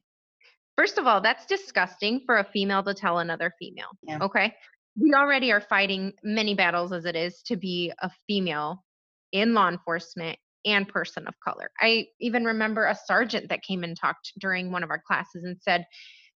[0.76, 3.90] First of all, that's disgusting for a female to tell another female.
[4.02, 4.18] Yeah.
[4.22, 4.54] Okay.
[4.98, 8.84] We already are fighting many battles as it is to be a female
[9.32, 11.70] in law enforcement and person of color.
[11.80, 15.56] I even remember a sergeant that came and talked during one of our classes and
[15.60, 15.84] said,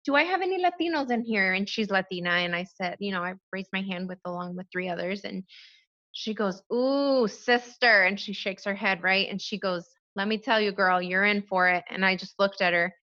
[0.05, 1.53] Do I have any Latinos in here?
[1.53, 2.29] And she's Latina.
[2.31, 5.21] And I said, You know, I raised my hand with along with three others.
[5.23, 5.43] And
[6.11, 8.03] she goes, Ooh, sister.
[8.03, 9.27] And she shakes her head, right?
[9.29, 11.83] And she goes, Let me tell you, girl, you're in for it.
[11.89, 12.93] And I just looked at her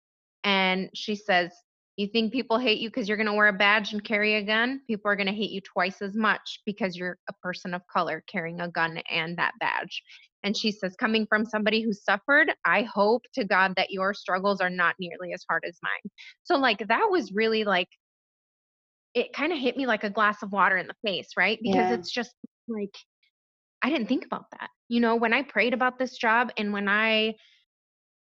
[0.44, 1.52] and she says,
[2.00, 4.42] You think people hate you because you're going to wear a badge and carry a
[4.42, 4.80] gun?
[4.86, 8.24] People are going to hate you twice as much because you're a person of color
[8.26, 10.02] carrying a gun and that badge.
[10.42, 14.62] And she says, Coming from somebody who suffered, I hope to God that your struggles
[14.62, 16.10] are not nearly as hard as mine.
[16.44, 17.88] So, like, that was really like,
[19.12, 21.58] it kind of hit me like a glass of water in the face, right?
[21.62, 21.96] Because Yeah.
[21.96, 22.34] it's just
[22.66, 22.96] like,
[23.82, 24.70] I didn't think about that.
[24.88, 27.34] You know, when I prayed about this job and when I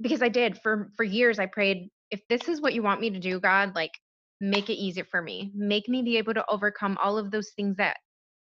[0.01, 3.11] because I did for for years I prayed if this is what you want me
[3.11, 3.92] to do God like
[4.40, 5.51] make it easier for me.
[5.55, 7.99] Make me be able to overcome all of those things that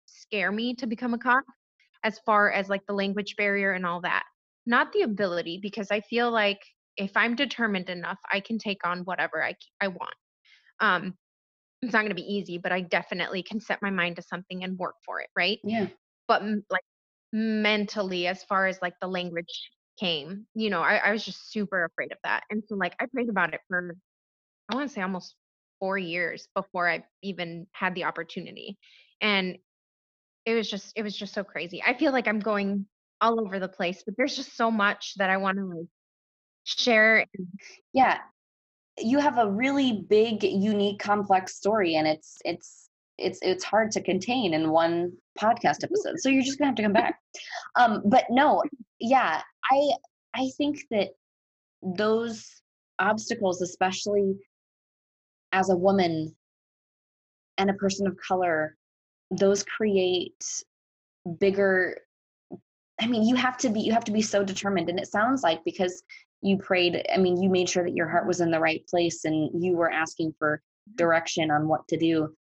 [0.07, 1.45] scare me to become a cop
[2.05, 4.25] as far as like the language barrier and all that.
[4.67, 6.61] Not the ability because I feel like
[6.97, 10.15] if I'm determined enough, I can take on whatever I I want.
[10.81, 11.15] Um
[11.83, 14.65] it's not going to be easy, but I definitely can set my mind to something
[14.65, 15.59] and work for it, right?
[15.65, 15.87] Yeah.
[16.29, 16.85] But like
[17.33, 19.71] mentally as far as like the language
[20.01, 22.45] came, you know, I, I was just super afraid of that.
[22.51, 23.97] And so like I prayed about it for
[24.71, 25.35] I want to say almost
[25.79, 28.79] four years before I even had the opportunity.
[29.21, 29.59] And
[30.47, 31.83] it was just it was just so crazy.
[31.87, 32.87] I feel like I'm going
[33.21, 35.87] all over the place, but there's just so much that I want to like
[36.65, 37.27] share.
[37.93, 38.19] Yeah.
[38.99, 42.90] You have a really big, unique, complex story and it's it's
[43.21, 46.19] it's it's hard to contain in one podcast episode.
[46.19, 47.19] So you're just gonna have to come back.
[47.77, 48.63] Um, but no,
[49.01, 49.91] yeah, I
[50.35, 51.11] I think that
[51.83, 52.47] those
[52.99, 54.35] obstacles, especially
[55.53, 56.35] as a woman
[57.59, 58.77] and a person of color,
[59.31, 60.45] those create
[61.39, 61.97] bigger
[63.01, 64.91] I mean, you have to be you have to be so determined.
[64.91, 66.03] And it sounds like because
[66.43, 69.25] you prayed, I mean, you made sure that your heart was in the right place
[69.25, 70.63] and you were asking for
[70.97, 72.35] direction on what to do.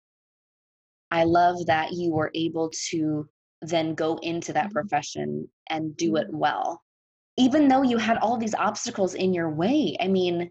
[1.11, 3.29] I love that you were able to
[3.63, 4.73] then go into that Mm-hmm.
[4.73, 6.83] profession and do it well.
[7.37, 9.97] Even though you had all these obstacles in your way.
[10.01, 10.51] I mean,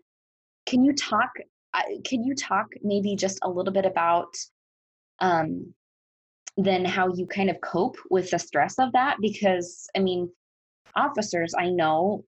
[0.66, 1.30] can you talk
[2.06, 4.34] can you talk maybe just a little bit about
[5.20, 5.74] um
[6.58, 10.30] then how you kind of cope with the stress of that because i mean
[10.96, 12.24] officers i know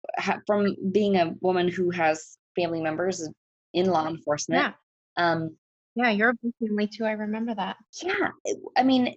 [0.45, 3.27] from being a woman who has family members
[3.73, 4.73] in law enforcement
[5.17, 5.23] Yeah.
[5.23, 5.55] um
[5.97, 7.05] Yeah, you're a big family too.
[7.05, 7.75] I remember that.
[8.03, 8.29] yeah
[8.77, 9.15] i mean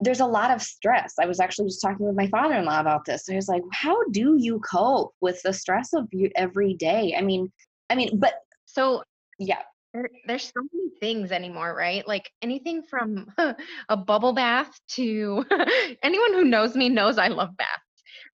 [0.00, 3.28] there's a lot of stress i was actually just talking with my father-in-law about this
[3.30, 7.22] i was like how do you cope with the stress of you every day i
[7.22, 7.50] mean
[7.90, 8.34] i mean but
[8.66, 9.02] So
[9.38, 9.62] yeah
[9.94, 12.06] there, there's so many things anymore, right?
[12.06, 13.26] Like anything from
[13.88, 15.42] a bubble bath to
[16.02, 17.82] anyone who knows me knows I love baths.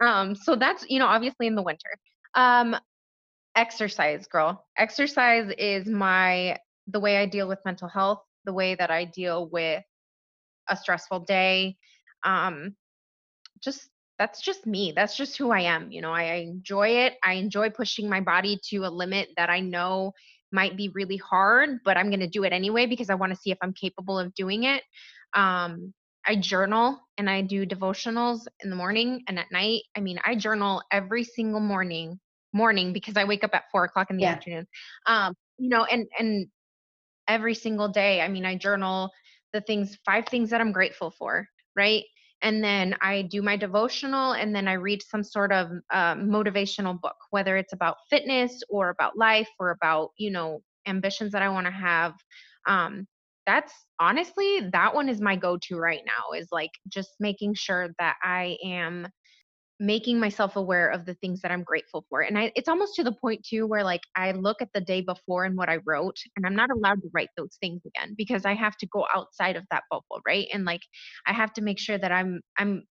[0.05, 1.91] Um, so that's you know obviously in the winter.
[2.35, 2.77] Um,
[3.57, 4.65] exercise, girl.
[4.77, 9.49] Exercise is my the way I deal with mental health, the way that I deal
[9.49, 9.85] with
[10.69, 11.77] a stressful day.
[12.25, 12.77] Um,
[13.63, 14.93] just that's just me.
[14.95, 15.93] That's just who I am.
[15.93, 17.15] You know, I, I enjoy it.
[17.25, 20.13] I enjoy pushing my body to a limit that I know
[20.53, 23.39] might be really hard, but I'm going to do it anyway because I want to
[23.39, 24.83] see if I'm capable of doing it.
[25.35, 25.95] Um,
[26.27, 29.83] I journal and I do devotionals in the morning and at night.
[29.97, 32.19] I mean, I journal every single morning
[32.53, 34.27] morning because I wake up at four o'clock in the Yeah.
[34.27, 34.67] afternoon.
[35.07, 36.49] Um, you know, and and
[37.29, 38.21] every single day.
[38.21, 39.11] I mean, I journal
[39.53, 42.05] the things, five things that I'm grateful for, right?
[42.43, 47.01] And then I do my devotional and then I read some sort of uh, motivational
[47.01, 51.49] book, whether it's about fitness or about life or about, you know, ambitions that I
[51.49, 52.15] want to have.
[52.67, 53.07] Um,
[53.47, 57.89] that's honestly, that one is my go to right now, is like just making sure
[57.99, 59.09] that I am
[59.81, 62.21] making myself aware of the things that I'm grateful for.
[62.21, 65.01] And I, it's almost to the point too where like I look at the day
[65.03, 68.45] before and what I wrote, and I'm not allowed to write those things again because
[68.45, 70.49] I have to go outside of that bubble, right?
[70.53, 70.83] And like
[71.27, 72.85] I have to make sure that I'm I'm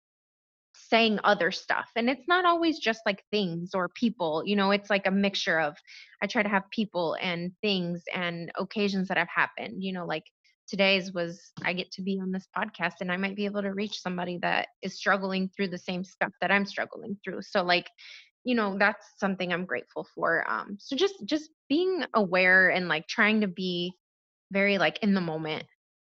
[0.76, 1.90] saying other stuff.
[1.96, 5.60] And it's not always just like things or people, you know, it's like a mixture
[5.60, 5.76] of
[6.22, 10.24] I try to have people and things and occasions that have happened, you know, like
[10.68, 13.74] today's was I get to be on this podcast and I might be able to
[13.74, 17.42] reach somebody that is struggling through the same stuff that I'm struggling through.
[17.42, 17.90] So like,
[18.44, 20.50] you know, that's something I'm grateful for.
[20.50, 23.94] Um so just just being aware and like trying to be
[24.52, 25.66] very like in the moment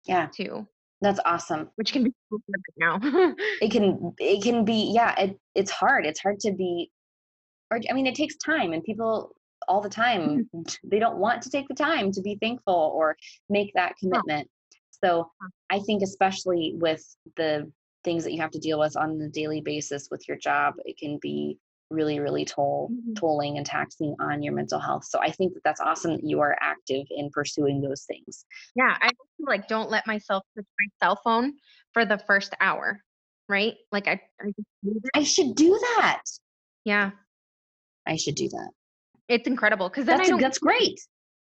[0.06, 0.66] yeah too,
[1.00, 2.98] that's awesome which can be right now.
[3.62, 6.90] it can it can be yeah it, it's hard it's hard to be
[7.70, 9.34] or i mean it takes time and people
[9.68, 10.48] all the time
[10.84, 13.16] they don't want to take the time to be thankful or
[13.48, 14.48] make that commitment.
[15.02, 15.30] So
[15.70, 17.04] i think especially with
[17.36, 17.70] the
[18.04, 20.96] things that you have to deal with on a daily basis with your job it
[20.96, 21.58] can be
[21.90, 23.16] really really toll Mhm.
[23.16, 25.04] tolling and taxing on your mental health.
[25.04, 28.44] So i think that that's awesome that you are active in pursuing those things.
[28.74, 31.54] Yeah, I like don't let myself touch my cell phone
[31.92, 33.02] for the first hour,
[33.48, 33.74] right?
[33.92, 35.10] Like I, I just leave it.
[35.14, 36.22] i should do that.
[36.84, 37.10] Yeah,
[38.06, 38.70] i should do that
[39.28, 40.40] it's incredible because then that's, I don't.
[40.40, 41.00] that's great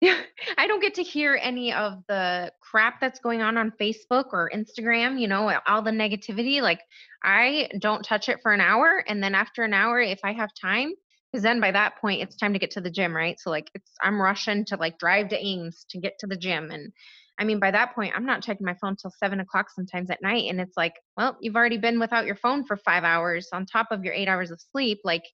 [0.00, 0.20] Yeah,
[0.58, 4.50] I don't get to hear any of the crap that's going on on Facebook or
[4.54, 5.20] Instagram.
[5.20, 6.60] You know, all the negativity.
[6.60, 6.80] Like
[7.22, 10.50] I don't touch it for an hour, and then after an hour, if I have
[10.60, 10.92] time,
[11.32, 13.38] because then by that point it's time to get to the gym, right?
[13.38, 16.70] So like it's I'm rushing to like drive to Ames to get to the gym,
[16.70, 16.92] and
[17.38, 20.22] I mean by that point I'm not checking my phone till seven o'clock sometimes at
[20.22, 23.66] night, and it's like, well, you've already been without your phone for five hours on
[23.66, 25.00] top of your eight hours of sleep.
[25.04, 25.24] Like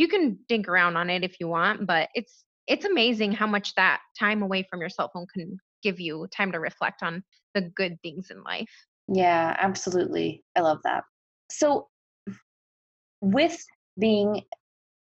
[0.00, 3.74] you can dink around on it if you want, but it's it's amazing how much
[3.74, 7.22] that time away from your cell phone can give you time to reflect on
[7.54, 8.70] the good things in life.
[9.08, 10.42] Yeah, absolutely.
[10.56, 11.04] I love that.
[11.50, 11.88] So,
[13.20, 13.62] with
[13.98, 14.40] being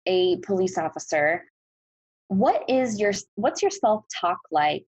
[0.05, 1.45] a police officer,
[2.29, 4.85] what is your what's your self talk like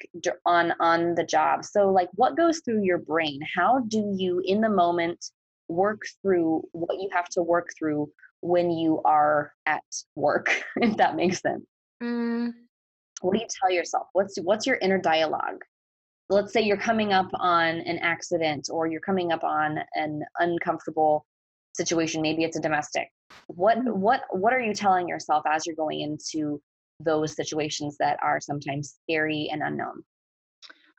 [0.44, 1.64] on on the job?
[1.64, 3.38] So, like, what goes through your brain?
[3.54, 5.24] How do you, in the moment,
[5.68, 8.10] work through what you have to work through
[8.44, 9.82] when you are at
[10.14, 10.62] work?
[10.76, 11.64] If that makes sense.
[12.02, 12.52] Mm.
[13.20, 14.06] What do you tell yourself?
[14.12, 15.64] What's what's your inner dialogue?
[16.30, 21.26] let's say you're coming up on an accident or you're coming up on an uncomfortable
[21.74, 23.08] situation maybe it's a domestic
[23.48, 24.00] what mm-hmm.
[24.00, 26.60] what what are you telling yourself as you're going into
[27.00, 30.02] those situations that are sometimes scary and unknown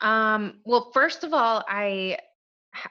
[0.01, 2.17] um well first of all i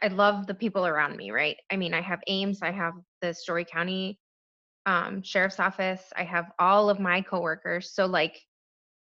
[0.03, 3.35] i love the people around me right i mean i have ames i have the
[3.35, 4.19] story county
[4.87, 8.40] um, sheriff's office i have all of my coworkers so like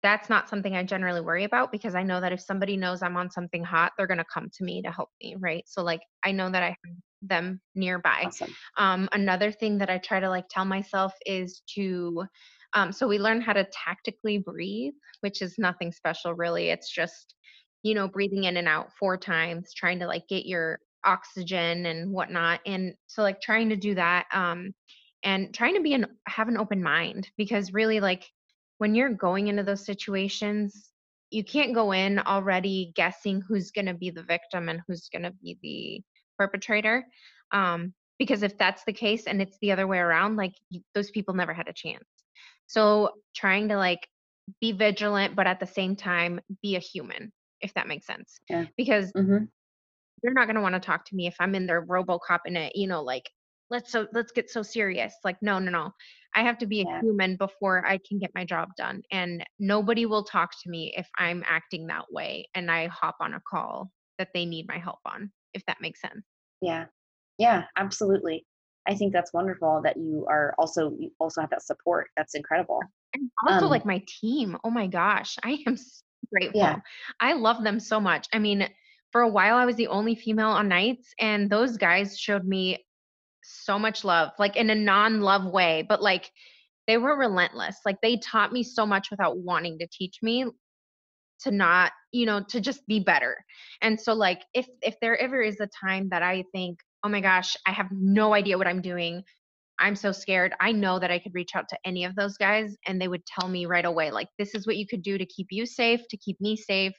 [0.04, 3.18] that's not something I generally worry about because I know that if somebody knows I'm
[3.18, 5.64] on something hot, they're going to come to me to help me, right?
[5.68, 8.24] So like I know that I have them nearby.
[8.26, 8.56] Awesome.
[8.78, 12.26] Um, another thing that I try to like tell myself is to
[12.74, 16.70] um, so we learn how to tactically breathe, which is nothing special really.
[16.70, 17.34] It's just
[17.84, 22.12] you know breathing in and out four times, trying to like get your oxygen and
[22.12, 22.60] whatnot.
[22.66, 24.74] And so like trying to do that um,
[25.24, 28.30] and trying to be an have an open mind because really like
[28.78, 30.92] when you're going into those situations,
[31.32, 35.24] you can't go in already guessing who's going to be the victim and who's going
[35.24, 36.02] to be the
[36.38, 37.06] perpetrator.
[37.52, 40.54] Um, because if that's the case and it's the other way around, like
[40.96, 42.06] those people never had a chance.
[42.68, 44.08] So trying to like
[44.62, 48.40] be vigilant, but at the same time be a human, if that makes sense.
[48.50, 48.66] Yeah.
[48.78, 49.46] Because mm-hmm.
[50.22, 52.58] they're not going to want to talk to me if I'm in their RoboCop in
[52.58, 53.30] it, you know, like
[53.70, 55.14] let's so let's get so serious.
[55.24, 55.92] Like no, no, no.
[56.36, 59.02] I have to be a human before I can get my job done.
[59.12, 63.34] And nobody will talk to me if I'm acting that way and I hop on
[63.34, 66.24] a call that they need my help on, if that makes sense.
[66.62, 66.86] Yeah.
[67.38, 68.46] Yeah, absolutely.
[68.88, 72.08] I think that's wonderful that you are also you also have that support.
[72.16, 72.82] That's incredible.
[73.14, 74.58] And also um, like my team.
[74.64, 75.38] Oh my gosh.
[75.44, 76.02] I am so
[76.32, 76.60] grateful.
[76.60, 76.80] Yeah.
[77.20, 78.28] I love them so much.
[78.34, 78.68] I mean,
[79.12, 82.86] for a while I was the only female on nights and those guys showed me
[83.48, 86.32] so much love, like in a non love way, but like
[86.88, 87.78] they were relentless.
[87.86, 90.46] Like they taught me so much without wanting to teach me
[91.42, 93.38] to not, you know, to just be better.
[93.82, 97.22] And so like if if there ever is a time that I think, "Oh my
[97.22, 99.24] gosh, I have no idea what I'm doing.
[99.80, 102.76] I'm so scared." I know that I could reach out to any of those guys
[102.86, 105.26] and they would tell me right away like, "This is what you could do to
[105.26, 106.94] keep you safe, to keep me safe,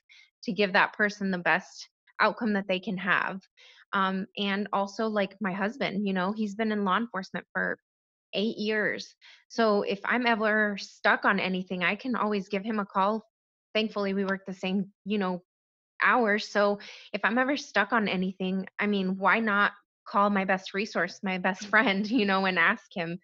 [0.45, 1.89] to give that person the best
[2.21, 3.41] outcome that they can have."
[3.93, 7.79] um, and also like my husband you know he's been in law enforcement for
[8.35, 9.15] eight years
[9.49, 13.25] so if i'm ever stuck on anything i can always give him a call
[13.75, 15.43] thankfully we work the same you know
[16.03, 16.79] hours so
[17.13, 19.73] if i'm ever stuck on anything i mean why not
[20.07, 23.19] call my best resource my best friend you know and ask him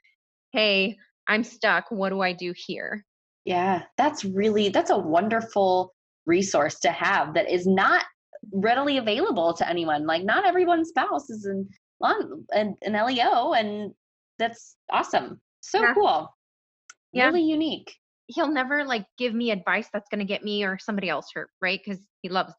[0.53, 0.97] hey
[1.29, 3.05] i'm stuck what do i do here
[3.45, 5.93] yeah that's really that's a wonderful
[6.25, 8.07] resource to have that is not
[8.53, 10.07] readily available to anyone.
[10.07, 11.69] Like not everyone's spouse is in
[12.01, 13.93] an, an LEO, and
[14.39, 15.41] that's awesome.
[15.61, 15.95] So yeah.
[15.95, 16.29] cool.
[17.13, 17.27] Yeah.
[17.27, 17.93] Really unique.
[18.27, 21.51] He'll never like give me advice that's going to get me or somebody else hurt,
[21.61, 21.81] right?
[21.85, 22.53] Because he loves.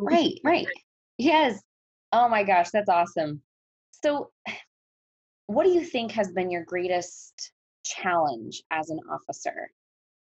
[0.00, 0.66] Right, right.
[1.18, 1.60] Yes.
[2.12, 3.42] Oh my gosh, that's awesome.
[4.04, 4.30] So,
[5.46, 7.52] what do you think has been your greatest
[7.84, 9.70] challenge as an officer?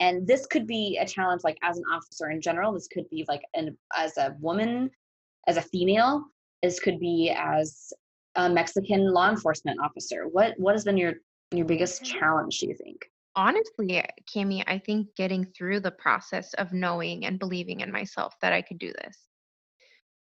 [0.01, 3.25] And this could be a challenge like as an officer in general this could be
[3.29, 4.91] like an as a woman
[5.47, 6.25] as a female
[6.63, 7.93] this could be as
[8.37, 10.27] a mexican law enforcement officer.
[10.27, 11.15] What what has been your
[11.53, 13.11] your biggest challenge do you think?
[13.37, 18.53] Honestly Kami i think getting through the process of knowing and believing in myself that
[18.53, 19.19] i could do this.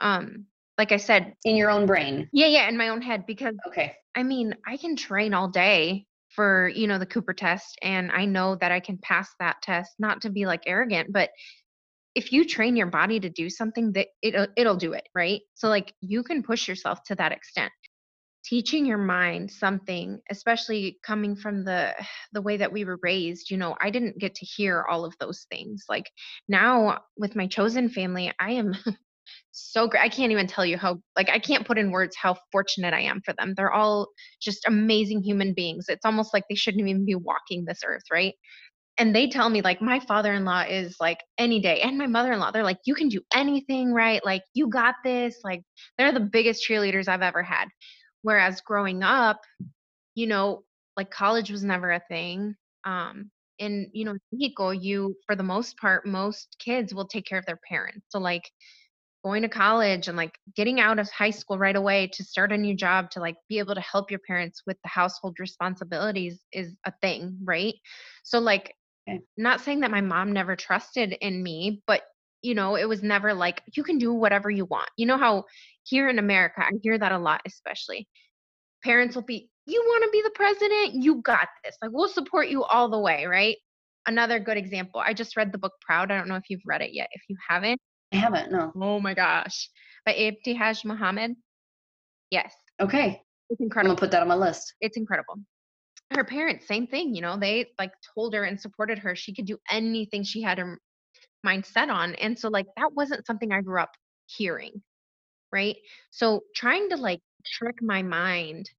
[0.01, 0.45] Um
[0.79, 2.27] like i said in your own brain.
[2.33, 3.93] Yeah yeah in my own head because okay.
[4.15, 6.07] I mean i can train all day
[6.38, 9.91] for you know the cooper test and i know that i can pass that test
[10.00, 11.32] not to be like arrogant but
[12.17, 15.41] if you train your body to do something that it'll uh, it'll do it right?
[15.53, 17.72] So like you can push yourself to that extent.
[18.43, 21.93] Teaching your mind something especially coming from the
[22.34, 25.14] the way that we were raised you know i didn't get to hear all of
[25.20, 25.86] those things.
[25.88, 26.09] Like
[26.47, 28.74] now with my chosen family i am
[29.51, 30.03] so great.
[30.03, 33.01] I can't even tell you how, like, I can't put in words how fortunate I
[33.01, 33.53] am for them.
[33.55, 34.07] They're all
[34.41, 35.86] just amazing human beings.
[35.89, 38.34] It's almost like they shouldn't even be walking this earth, right?
[38.99, 42.07] And they tell me, like, my father in law is like any day, and my
[42.07, 44.23] mother in law, they're like, you can do anything, right?
[44.25, 45.38] Like, you got this.
[45.43, 45.63] Like,
[45.97, 47.67] they're the biggest cheerleaders I've ever had.
[48.23, 49.39] Whereas growing up,
[50.15, 50.63] you know,
[50.95, 52.55] like college was never a thing.
[52.86, 57.39] Um, in you know Mexico, you for the most part, most kids will take care
[57.39, 58.05] of their parents.
[58.09, 58.43] So like
[59.28, 62.57] going to college and like getting out of high school right away to start a
[62.57, 66.78] new job to like be able to help your parents with the household responsibilities is
[66.86, 67.75] a thing, right?
[68.23, 68.73] So like
[69.09, 69.21] Okay.
[69.38, 72.01] not saying that my mom never trusted in me, but
[72.41, 74.89] you know, it was never like you can do whatever you want.
[74.97, 75.45] You know how
[75.84, 78.07] here in America, I hear that a lot especially.
[78.84, 81.03] Parents will be, "You want to be the president?
[81.03, 81.78] You got this.
[81.82, 83.57] Like we'll support you all the way, right?"
[84.07, 85.01] Another good example.
[85.01, 86.11] I just read the book Proud.
[86.11, 87.09] I don't know if you've read it yet.
[87.13, 87.80] If you haven't,
[88.12, 88.51] I haven't.
[88.51, 88.72] No.
[88.76, 89.70] Oh my gosh.
[90.05, 91.36] By Ibtihaj Muhammad.
[92.30, 92.53] Yes.
[92.80, 93.22] Okay.
[93.49, 93.91] It's incredible.
[93.91, 94.74] I'm gonna put that on my list.
[94.82, 95.36] It's incredible.
[96.12, 99.16] Her parents, same thing, you know, they like told her and supported her.
[99.16, 100.80] She could do anything she had her
[101.43, 102.16] mind set on.
[102.16, 103.91] And so like that wasn't something I grew up
[104.26, 104.82] hearing.
[105.51, 105.78] Right.
[106.12, 108.70] So trying to like trick my mind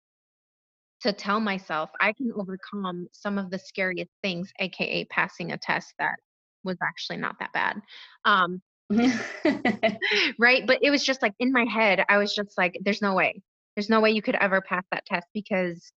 [1.03, 5.95] to tell myself I can overcome some of the scariest things, aka passing a test
[5.99, 6.17] that
[6.65, 7.81] was actually not that bad.
[8.25, 8.61] Um,
[10.39, 10.67] right?
[10.67, 13.43] But it was just like in my head, I was just like, there's no way.
[13.77, 15.93] There's no way you could ever pass that test because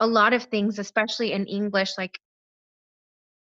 [0.00, 2.18] a lot of things, especially in English, like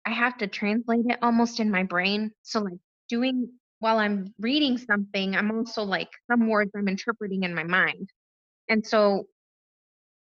[0.05, 2.31] I have to translate it almost in my brain.
[2.43, 2.79] So, like,
[3.09, 8.09] doing while I'm reading something, I'm also like, some words I'm interpreting in my mind.
[8.69, 9.27] And so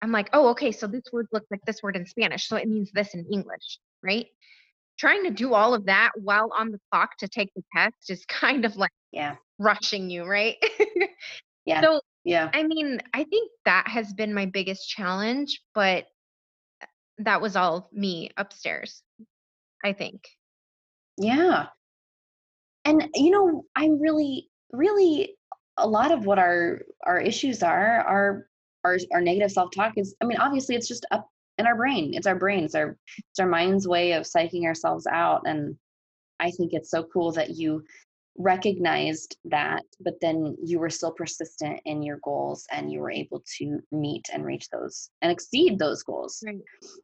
[0.01, 2.47] I'm like, oh, okay, so this word looks like this word in Spanish.
[2.47, 4.27] So it means this in English, right?
[5.01, 8.23] Trying to do all of that while on the clock to take the test is
[8.29, 9.35] kind of like yeah.
[9.57, 10.57] rushing you, right?
[11.65, 11.81] Yeah.
[11.81, 12.49] So, Yeah.
[12.53, 16.05] I mean, I think that has been my biggest challenge, but
[16.81, 16.87] uh,
[17.19, 19.01] that was all me upstairs,
[19.83, 20.27] I think.
[21.17, 21.67] Yeah.
[22.85, 25.35] And you know, I'm really, really
[25.77, 28.47] a lot of what our our issues are are
[28.83, 31.27] our our negative self-talk is I mean, obviously it's just up
[31.61, 32.13] in our brain.
[32.13, 32.65] It's our brain.
[32.65, 35.43] It's our it's our mind's way of psyching ourselves out.
[35.45, 35.77] And
[36.39, 37.83] I think it's so cool that you
[38.37, 43.43] recognized that, but then you were still persistent in your goals and you were able
[43.57, 46.43] to meet and reach those and exceed those goals.
[46.45, 46.57] Right.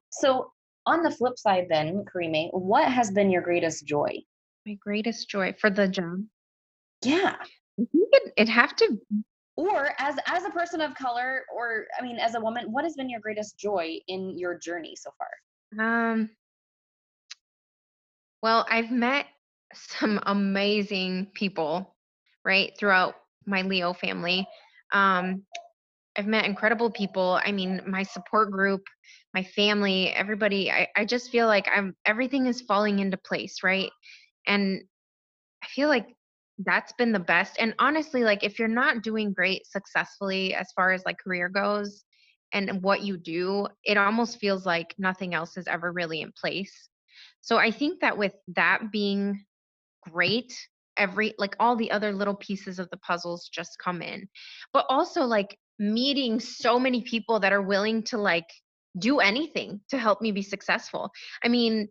[0.10, 0.51] So
[0.86, 4.18] on the flip side then, Karime, what has been your greatest joy?
[4.66, 6.24] My greatest joy for the job.
[7.03, 7.36] Yeah.
[7.80, 8.97] I think it, it'd have to
[9.58, 12.95] Or as as a person of color, or I mean, as a woman, what has
[12.95, 16.14] been your greatest joy in your journey so far?
[16.14, 16.30] Um,
[18.43, 19.26] well, I've met
[19.74, 21.95] some amazing people,
[22.45, 24.47] right, throughout my LEO family.
[24.93, 25.43] Um,
[26.18, 27.39] I've met incredible people.
[27.43, 28.84] I mean, my support group,
[29.34, 33.91] my family, everybody, I, I just feel like I'm everything is falling into place, right?
[34.47, 34.82] And
[35.64, 36.08] I feel like
[36.60, 37.55] that's been the best.
[37.60, 42.03] And honestly, like if you're not doing great successfully as far as like career goes
[42.53, 46.89] and what you do, it almost feels like nothing else is ever really in place.
[47.41, 49.45] So I think that with that being
[50.01, 50.53] great,
[50.97, 54.28] every like all the other little pieces of the puzzles just come in.
[54.74, 58.49] But also like meeting so many people that are willing to like
[58.97, 61.12] do anything to help me be successful.
[61.43, 61.88] I mean,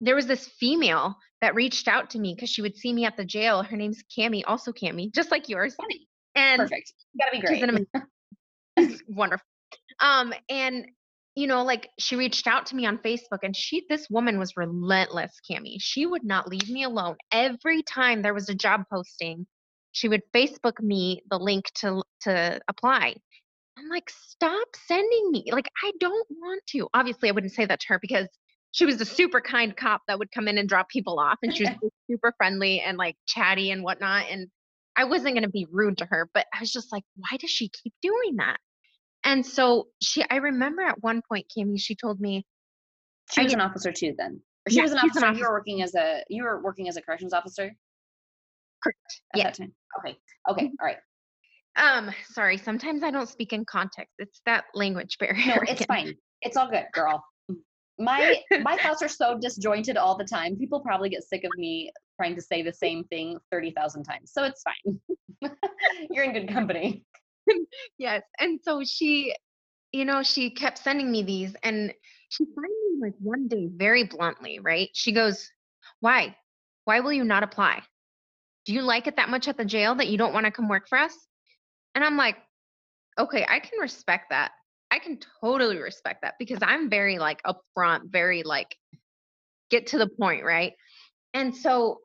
[0.00, 3.16] there was this female that reached out to me because she would see me at
[3.16, 3.62] the jail.
[3.62, 5.76] Her name's Cami, also Cami, just like yours.
[6.34, 6.92] And Perfect.
[7.18, 7.62] Gotta be great.
[7.62, 7.86] an
[9.08, 9.46] wonderful.
[10.00, 10.86] Um, and
[11.36, 14.56] you know, like she reached out to me on Facebook, and she, this woman was
[14.56, 15.78] relentless, Kami.
[15.80, 17.16] She would not leave me alone.
[17.32, 19.46] Every time there was a job posting,
[19.92, 23.14] she would Facebook me the link to to apply.
[23.78, 25.44] I'm like, stop sending me.
[25.52, 26.88] Like, I don't want to.
[26.92, 28.28] Obviously, I wouldn't say that to her because
[28.72, 31.54] she was a super kind cop that would come in and drop people off, and
[31.54, 31.72] she was
[32.10, 34.26] super friendly and like chatty and whatnot.
[34.30, 34.48] And
[34.96, 37.50] I wasn't going to be rude to her, but I was just like, why does
[37.50, 38.58] she keep doing that?
[39.24, 42.46] And so she, I remember at one point, Kimmy, she told me,
[43.30, 44.40] she was an officer too then.
[44.68, 45.38] She Yeah, was an she's an officer.
[45.38, 47.70] You were working as a you were working as a corrections officer
[48.82, 49.22] Correct.
[49.34, 49.44] at Yeah.
[49.44, 49.72] that time.
[49.98, 50.16] Okay.
[50.50, 50.70] Okay.
[50.80, 50.96] All right.
[51.76, 54.14] um, sorry, sometimes I don't speak in context.
[54.18, 55.46] It's that language barrier.
[55.46, 55.86] No, it's again.
[55.86, 56.14] fine.
[56.42, 57.22] It's all good, girl.
[58.00, 60.56] My my thoughts are so disjointed all the time.
[60.56, 64.32] People probably get sick of me trying to say the same thing 30,000 times.
[64.32, 65.00] So it's fine.
[66.10, 67.04] You're in good company.
[67.98, 68.22] yes.
[68.38, 69.34] And so she,
[69.92, 71.92] you know, she kept sending me these and
[72.28, 74.88] she finally like one day very bluntly, right?
[74.92, 75.50] She goes,
[76.00, 76.36] "Why?
[76.84, 77.82] Why will you not apply?
[78.66, 80.68] Do you like it that much at the jail that you don't want to come
[80.68, 81.14] work for us?"
[81.94, 82.36] And I'm like,
[83.18, 84.52] "Okay, I can respect that.
[84.90, 88.76] I can totally respect that because I'm very like upfront, very like
[89.70, 90.74] get to the point, right?"
[91.34, 92.00] And so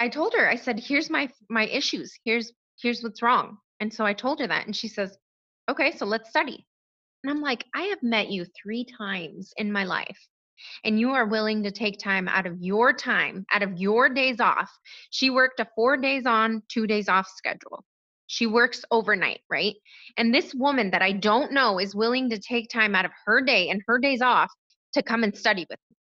[0.00, 2.18] I told her, I said, "Here's my my issues.
[2.24, 5.16] Here's here's what's wrong." And so I told her that and she says,
[5.68, 6.66] "Okay, so let's study."
[7.24, 10.18] And I'm like, "I have met you 3 times in my life.
[10.84, 14.40] and you are willing to take time out of your time, out of your days
[14.40, 14.70] off.
[15.10, 17.84] She worked a four days on, two days off schedule.
[18.26, 19.74] She works overnight, right?
[20.16, 23.40] And this woman that I don't know is willing to take time out of her
[23.40, 24.50] day and her days off
[24.94, 25.96] to come and study with me.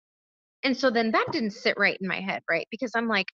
[0.64, 2.66] And so then that didn't sit right in my head, right?
[2.70, 3.26] Because I'm like,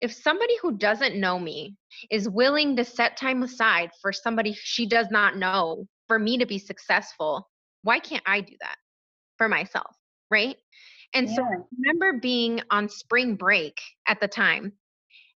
[0.00, 1.76] if somebody who doesn't know me
[2.10, 6.46] is willing to set time aside for somebody she does not know for me to
[6.46, 7.48] be successful,
[7.82, 8.76] why can't I do that
[9.38, 9.96] for myself?
[10.30, 10.56] Right.
[11.14, 11.36] And yeah.
[11.36, 14.72] so I remember being on spring break at the time.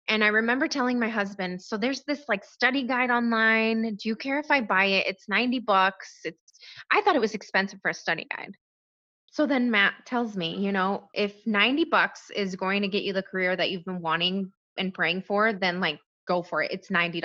[0.07, 3.95] And I remember telling my husband, so there's this like study guide online.
[3.95, 5.07] Do you care if I buy it?
[5.07, 6.19] It's 90 bucks.
[6.23, 6.37] It's
[6.91, 8.55] I thought it was expensive for a study guide.
[9.31, 13.13] So then Matt tells me, you know, if 90 bucks is going to get you
[13.13, 16.71] the career that you've been wanting and praying for, then like go for it.
[16.71, 17.21] It's $90.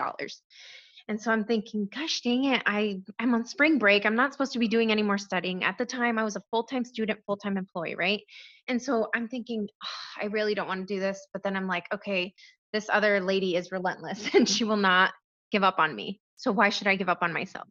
[1.09, 4.07] And so I'm thinking, gosh dang it, I, I'm on spring break.
[4.07, 5.65] I'm not supposed to be doing any more studying.
[5.65, 8.21] At the time, I was a full time student, full time employee, right?
[8.69, 11.27] And so I'm thinking, oh, I really don't want to do this.
[11.33, 12.35] But then I'm like, okay,
[12.73, 15.13] this other lady is relentless and she will not
[15.51, 16.21] give up on me.
[16.37, 17.69] So why should I give up on myself?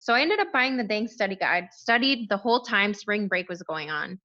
[0.00, 3.48] So I ended up buying the dang study guide, studied the whole time spring break
[3.48, 4.18] was going on,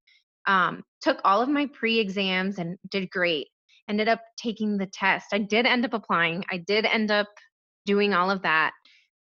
[0.46, 3.48] um, took all of my pre exams and did great.
[3.88, 5.26] Ended up taking the test.
[5.32, 6.44] I did end up applying.
[6.50, 7.28] I did end up
[7.84, 8.72] doing all of that,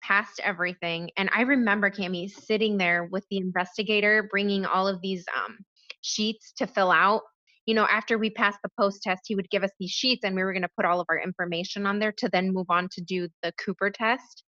[0.04, 1.10] passed everything.
[1.18, 5.58] And I remember Cami sitting there with the investigator, bringing all of these um,
[6.02, 7.22] sheets to fill out.
[7.66, 10.36] You know, after we passed the post test, he would give us these sheets and
[10.36, 12.90] we were going to put all of our information on there to then move on
[12.94, 14.44] to do the Cooper test.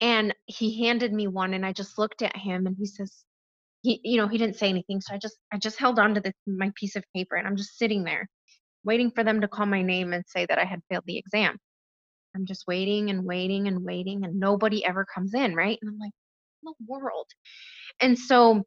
[0.00, 3.24] And he handed me one and I just looked at him and he says,
[3.82, 5.00] he, you know, he didn't say anything.
[5.00, 7.56] So I just, I just held on to this, my piece of paper and I'm
[7.56, 8.28] just sitting there
[8.86, 11.58] waiting for them to call my name and say that I had failed the exam.
[12.34, 15.78] I'm just waiting and waiting and waiting, and nobody ever comes in, right?
[15.82, 16.12] And I'm like,
[16.62, 17.26] the world.
[18.00, 18.62] And so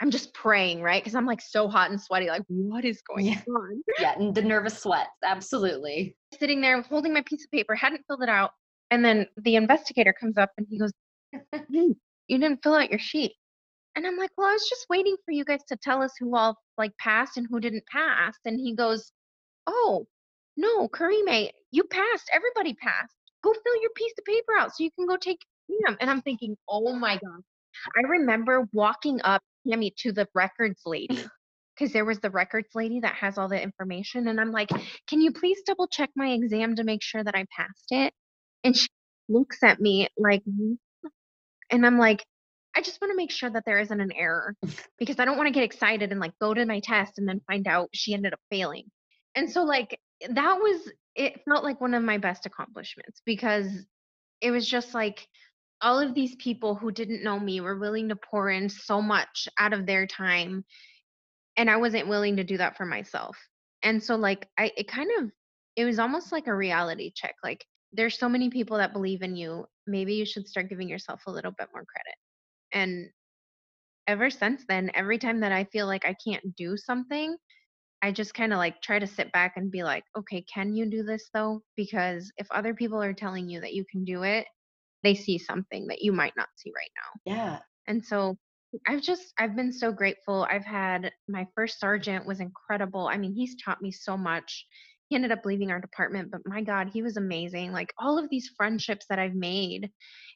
[0.00, 1.02] I'm just praying, right?
[1.02, 3.40] Because I'm like so hot and sweaty, like, what is going yeah.
[3.48, 3.82] on?
[3.98, 6.16] Yeah, and the nervous sweats, absolutely.
[6.38, 8.50] Sitting there holding my piece of paper, hadn't filled it out.
[8.90, 10.92] And then the investigator comes up and he goes,
[11.70, 13.32] You didn't fill out your sheet.
[13.94, 16.36] And I'm like, Well, I was just waiting for you guys to tell us who
[16.36, 18.36] all like passed and who didn't pass.
[18.44, 19.12] And he goes,
[19.66, 20.06] Oh,
[20.56, 22.30] no, Karime, you passed.
[22.32, 23.14] Everybody passed.
[23.42, 25.96] Go fill your piece of paper out so you can go take exam.
[26.00, 27.40] And I'm thinking, oh my God.
[27.96, 31.18] I remember walking up, Tammy, to the records lady.
[31.78, 34.28] Because there was the records lady that has all the information.
[34.28, 34.70] And I'm like,
[35.06, 38.14] can you please double check my exam to make sure that I passed it?
[38.64, 38.88] And she
[39.28, 40.42] looks at me like,
[41.70, 42.24] and I'm like,
[42.74, 44.54] I just want to make sure that there isn't an error
[44.98, 47.42] because I don't want to get excited and like go to my test and then
[47.46, 48.84] find out she ended up failing.
[49.34, 50.00] And so, like,
[50.30, 53.66] that was it felt like one of my best accomplishments because
[54.40, 55.26] it was just like
[55.82, 59.48] all of these people who didn't know me were willing to pour in so much
[59.58, 60.64] out of their time
[61.56, 63.36] and I wasn't willing to do that for myself.
[63.82, 65.30] And so like I it kind of
[65.76, 69.36] it was almost like a reality check like there's so many people that believe in
[69.36, 72.16] you maybe you should start giving yourself a little bit more credit.
[72.72, 73.10] And
[74.06, 77.36] ever since then every time that I feel like I can't do something
[78.02, 80.86] I just kind of like try to sit back and be like, okay, can you
[80.86, 81.62] do this though?
[81.76, 84.46] Because if other people are telling you that you can do it,
[85.06, 87.32] they see something that you might not see right now.
[87.32, 87.58] Yeah.
[87.86, 88.36] And so
[88.88, 90.46] I've just I've been so grateful.
[90.50, 93.06] I've had my first sergeant was incredible.
[93.06, 94.66] I mean, he's taught me so much.
[95.08, 97.70] He ended up leaving our department, but my God, he was amazing.
[97.70, 99.92] Like all of these friendships that I've made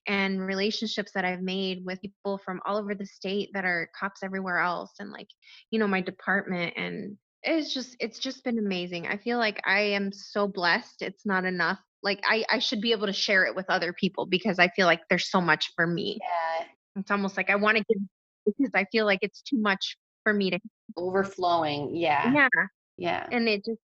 [0.06, 4.22] and relationships that I've made with people from all over the state that are cops
[4.22, 5.28] everywhere else and like,
[5.72, 9.08] you know, my department and it's just it's just been amazing.
[9.08, 11.02] I feel like I am so blessed.
[11.02, 11.80] It's not enough.
[12.02, 14.86] Like I I should be able to share it with other people because I feel
[14.86, 16.18] like there's so much for me.
[16.20, 16.66] Yeah.
[16.96, 18.02] It's almost like I want to give
[18.46, 20.58] because I feel like it's too much for me to
[20.96, 21.94] overflowing.
[21.94, 22.32] Yeah.
[22.32, 22.48] Yeah.
[22.96, 23.26] Yeah.
[23.30, 23.80] And it just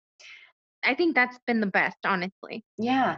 [0.85, 2.65] I think that's been the best, honestly.
[2.79, 3.17] Yeah.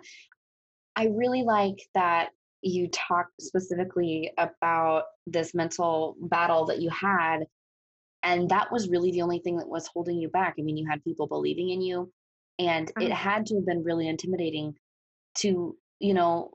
[0.97, 2.31] I really like that
[2.63, 7.41] you talked specifically about this mental battle that you had
[8.23, 10.89] and that was really the only thing that was holding you back i mean you
[10.89, 12.11] had people believing in you
[12.59, 13.15] and it uh-huh.
[13.15, 14.75] had to have been really intimidating
[15.37, 16.51] to you know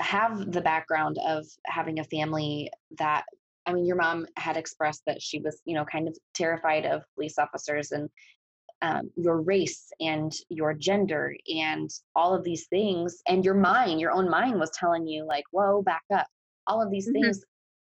[0.00, 3.24] have the background of having a family that
[3.66, 7.02] i mean your mom had expressed that she was you know kind of terrified of
[7.14, 8.08] police officers and
[8.82, 14.12] um, your race and your gender and all of these things and your mind your
[14.12, 16.26] own mind was telling you like whoa back up.
[16.66, 17.22] All of these mm-hmm.
[17.22, 17.44] things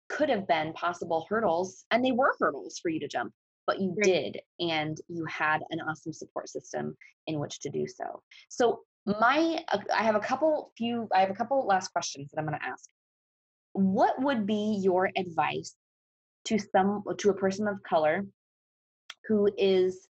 [0.08, 3.32] could have been possible hurdles and they were hurdles for you to jump
[3.66, 8.22] but you did and you had an awesome support system in which to do so.
[8.48, 12.40] So my uh, i have a couple few i have a couple last questions that
[12.40, 12.88] i'm going to ask
[13.72, 15.74] what would be your advice
[16.44, 18.24] to some to a person of color
[19.26, 20.08] who is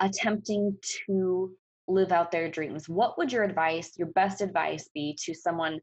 [0.00, 1.54] attempting to
[1.86, 5.78] live out their dreams, what would your advice, your best advice be to someone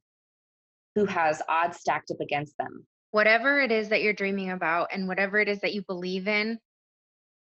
[0.95, 2.85] who has odds stacked up against them?
[3.11, 6.57] Whatever it is that you're dreaming about and whatever it is that you believe in,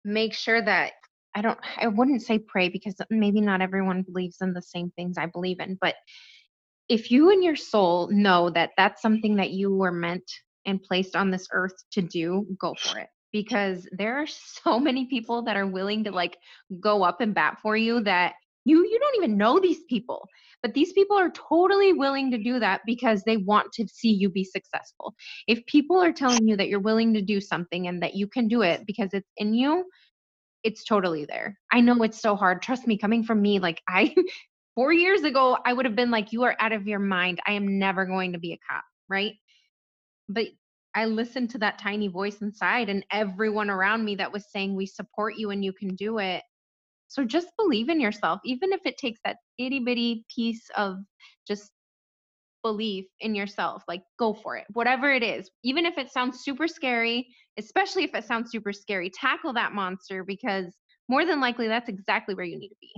[0.04, 0.94] make sure that
[1.38, 5.20] I don't I wouldn't say pray because maybe not everyone believes in the same things
[5.20, 5.94] I believe in, but
[6.90, 10.30] if you and your soul know that that's something that you were meant
[10.66, 13.10] and placed on this earth to do, go for it.
[13.32, 14.26] Because there are
[14.64, 16.38] so many people that are willing to like
[16.80, 18.34] go up and bat for you that
[18.66, 20.28] you you don't even know these people
[20.64, 24.30] but these people are totally willing to do that because they want to see you
[24.30, 25.16] be successful
[25.48, 28.50] if people are telling you that you're willing to do something and that you can
[28.50, 29.86] do it because it's in you
[30.64, 34.14] it's totally there i know it's so hard trust me coming from me like i
[34.76, 37.54] 4 years ago i would have been like you are out of your mind i
[37.54, 39.34] am never going to be a cop right
[40.30, 40.48] but
[40.96, 44.88] I listened to that tiny voice inside and everyone around me that was saying, We
[44.88, 46.42] support you and you can do it.
[47.08, 50.98] So just believe in yourself, even if it takes that itty bitty piece of
[51.48, 51.72] just
[52.64, 53.84] belief in yourself.
[53.88, 55.50] Like, go for it, whatever it is.
[55.64, 57.28] Even if it sounds super scary,
[57.58, 60.74] especially if it sounds super scary, tackle that monster because
[61.10, 62.94] more than likely that's exactly where you need to be.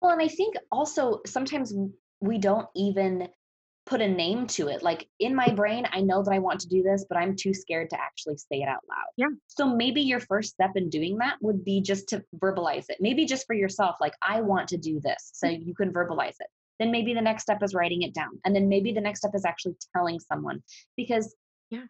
[0.00, 1.74] Well, and I think also sometimes
[2.20, 3.28] we don't even
[3.86, 4.82] put a name to it.
[4.82, 7.52] Like in my brain, I know that I want to do this, but I'm too
[7.52, 9.06] scared to actually say it out loud.
[9.16, 9.26] Yeah.
[9.48, 12.98] So maybe your first step in doing that would be just to verbalize it.
[13.00, 15.32] Maybe just for yourself, like, I want to do this.
[15.34, 15.66] So mm-hmm.
[15.66, 16.46] you can verbalize it.
[16.78, 18.40] Then maybe the next step is writing it down.
[18.44, 20.62] And then maybe the next step is actually telling someone.
[20.96, 21.34] Because
[21.70, 21.84] yeah.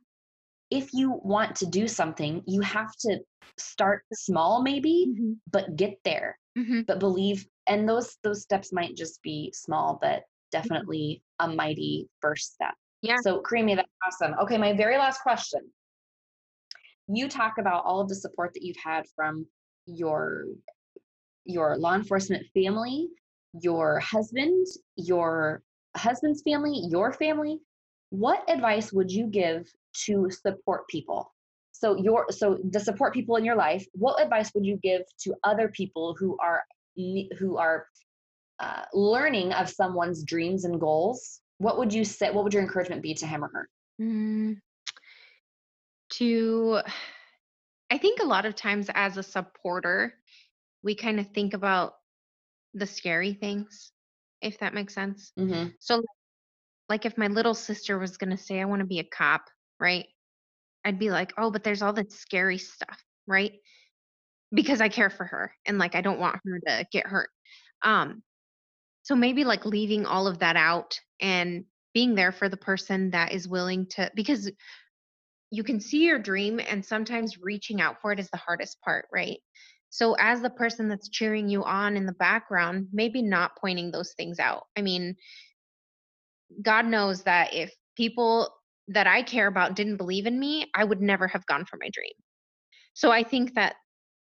[0.71, 3.19] If you want to do something, you have to
[3.59, 5.33] start small, maybe, mm-hmm.
[5.51, 6.39] but get there.
[6.59, 6.83] Mm-hmm.
[6.87, 10.69] But believe and those those steps might just be small but Mm-hmm.
[10.69, 12.75] definitely a mighty first step.
[13.03, 13.17] Yeah.
[13.23, 14.35] So, Karime, that's awesome.
[14.43, 15.61] Okay, my very last question.
[17.09, 19.47] You talk about all of the support that you've had from
[19.87, 20.45] your
[21.45, 23.09] your law enforcement family,
[23.55, 24.67] your husband,
[24.97, 25.63] your
[25.97, 27.59] husband's family, your family.
[28.11, 29.67] What advice would you give
[30.07, 31.33] to support people?
[31.73, 35.35] So your so the support people in your life, what advice would you give to
[35.45, 36.63] other people who are
[37.39, 37.87] who are
[38.61, 42.31] uh, learning of someone's dreams and goals, what would you say?
[42.31, 43.69] What would your encouragement be to him or her?
[44.01, 44.57] Mm,
[46.15, 46.81] to,
[47.91, 50.15] I think a lot of times as a supporter,
[50.83, 51.95] we kind of think about
[52.75, 53.93] the scary things,
[54.43, 55.33] if that makes sense.
[55.39, 55.71] Mm-hmm.
[55.79, 56.03] So,
[56.91, 59.43] like if my little sister was going to say, I want to be a cop,
[59.81, 60.07] right?
[60.85, 63.53] I'd be like, oh, but there's all this scary stuff, right?
[64.53, 67.31] Because I care for her and like I don't want her to get hurt.
[67.83, 68.23] Um,
[69.03, 71.65] so maybe like leaving all of that out and
[71.95, 74.51] being there for the person that is willing to, because
[75.51, 79.07] you can see your dream and sometimes reaching out for it is the hardest part,
[79.13, 79.39] right?
[79.91, 84.13] So, as the person that's cheering you on in the background, maybe not pointing those
[84.17, 84.67] things out.
[84.77, 85.17] I mean,
[86.63, 88.55] God knows that if people
[88.89, 91.89] that I care about didn't believe in me, I would never have gone for my
[91.93, 92.13] dream.
[92.95, 93.77] So, I think that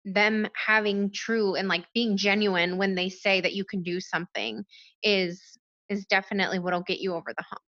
[0.05, 4.65] them having true and like being genuine when they say that you can do something
[5.03, 5.43] is
[5.89, 7.61] is definitely what'll get you over the hump.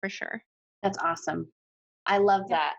[0.00, 0.42] For sure.
[0.82, 1.52] That's awesome.
[2.06, 2.74] I love that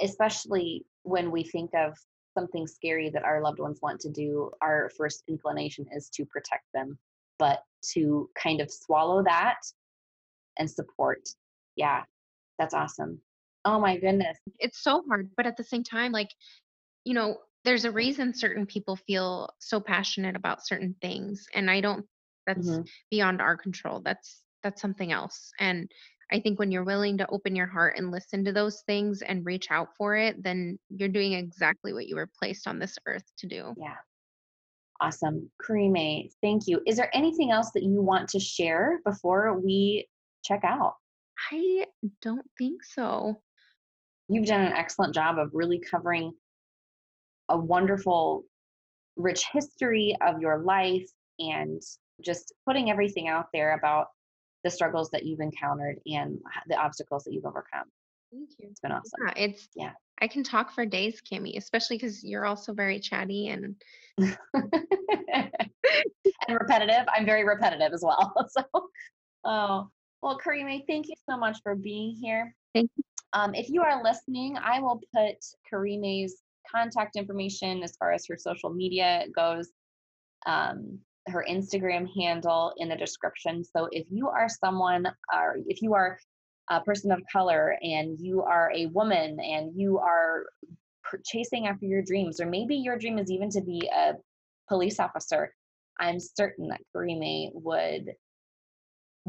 [0.00, 1.96] especially when we think of
[2.36, 6.64] something scary that our loved ones want to do our first inclination is to protect
[6.74, 6.98] them
[7.38, 9.58] but to kind of swallow that
[10.58, 11.20] and support.
[11.76, 12.02] Yeah
[12.58, 13.20] that's awesome.
[13.64, 14.38] Oh my goodness.
[14.58, 16.30] It's so hard but at the same time like
[17.04, 21.80] you know there's a reason certain people feel so passionate about certain things and i
[21.80, 22.04] don't
[22.46, 22.82] that's mm-hmm.
[23.10, 25.90] beyond our control that's that's something else and
[26.32, 29.46] i think when you're willing to open your heart and listen to those things and
[29.46, 33.24] reach out for it then you're doing exactly what you were placed on this earth
[33.38, 33.74] to do.
[33.76, 33.96] Yeah.
[35.00, 35.50] Awesome.
[35.60, 36.80] Karime, thank you.
[36.86, 40.06] Is there anything else that you want to share before we
[40.44, 40.94] check out
[41.52, 41.86] i
[42.22, 43.40] don't think so
[44.28, 46.32] you've done an excellent job of really covering
[47.48, 48.44] a wonderful,
[49.16, 51.08] rich history of your life
[51.38, 51.80] and
[52.24, 54.06] just putting everything out there about
[54.62, 57.84] the struggles that you've encountered and the obstacles that you've overcome.
[58.32, 58.68] Thank you.
[58.70, 59.20] It's been awesome.
[59.26, 59.92] Yeah, it's yeah.
[60.20, 63.76] I can talk for days, Kami, especially because you're also very chatty and
[64.18, 64.36] and
[66.48, 67.04] repetitive.
[67.14, 68.32] I'm very repetitive as well.
[68.48, 68.62] So,
[69.44, 69.90] oh
[70.24, 72.56] well, Karime, thank you so much for being here.
[72.74, 73.04] Thank you.
[73.34, 75.36] Um, if you are listening, I will put
[75.70, 76.36] Karime's
[76.68, 79.68] contact information as far as her social media goes,
[80.46, 83.62] um, her Instagram handle in the description.
[83.62, 86.18] So if you are someone, or if you are
[86.70, 90.46] a person of color and you are a woman and you are
[91.22, 94.14] chasing after your dreams, or maybe your dream is even to be a
[94.70, 95.54] police officer,
[96.00, 98.14] I'm certain that Karime would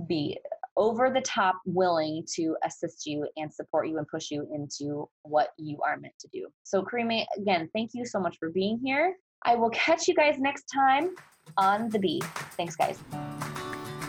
[0.08, 0.38] be
[0.78, 5.50] over the top willing to assist you and support you and push you into what
[5.58, 6.48] you are meant to do.
[6.64, 9.16] So, Karime, again, thank you so much for being here.
[9.44, 11.16] I will catch you guys next time
[11.58, 12.22] on The Bee.
[12.58, 13.00] Thanks, guys.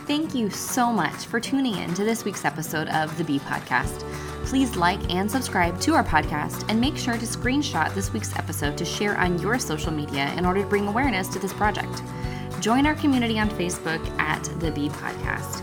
[0.07, 3.99] Thank you so much for tuning in to this week's episode of The Bee Podcast.
[4.45, 8.77] Please like and subscribe to our podcast and make sure to screenshot this week's episode
[8.77, 12.01] to share on your social media in order to bring awareness to this project.
[12.61, 15.61] Join our community on Facebook at The Bee Podcast.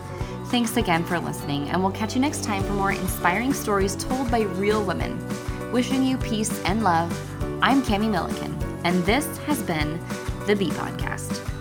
[0.55, 4.31] Thanks again for listening, and we'll catch you next time for more inspiring stories told
[4.31, 5.19] by real women.
[5.73, 7.11] Wishing you peace and love,
[7.61, 9.99] I'm Kami Milliken, and this has been
[10.47, 11.54] The Bee Podcast.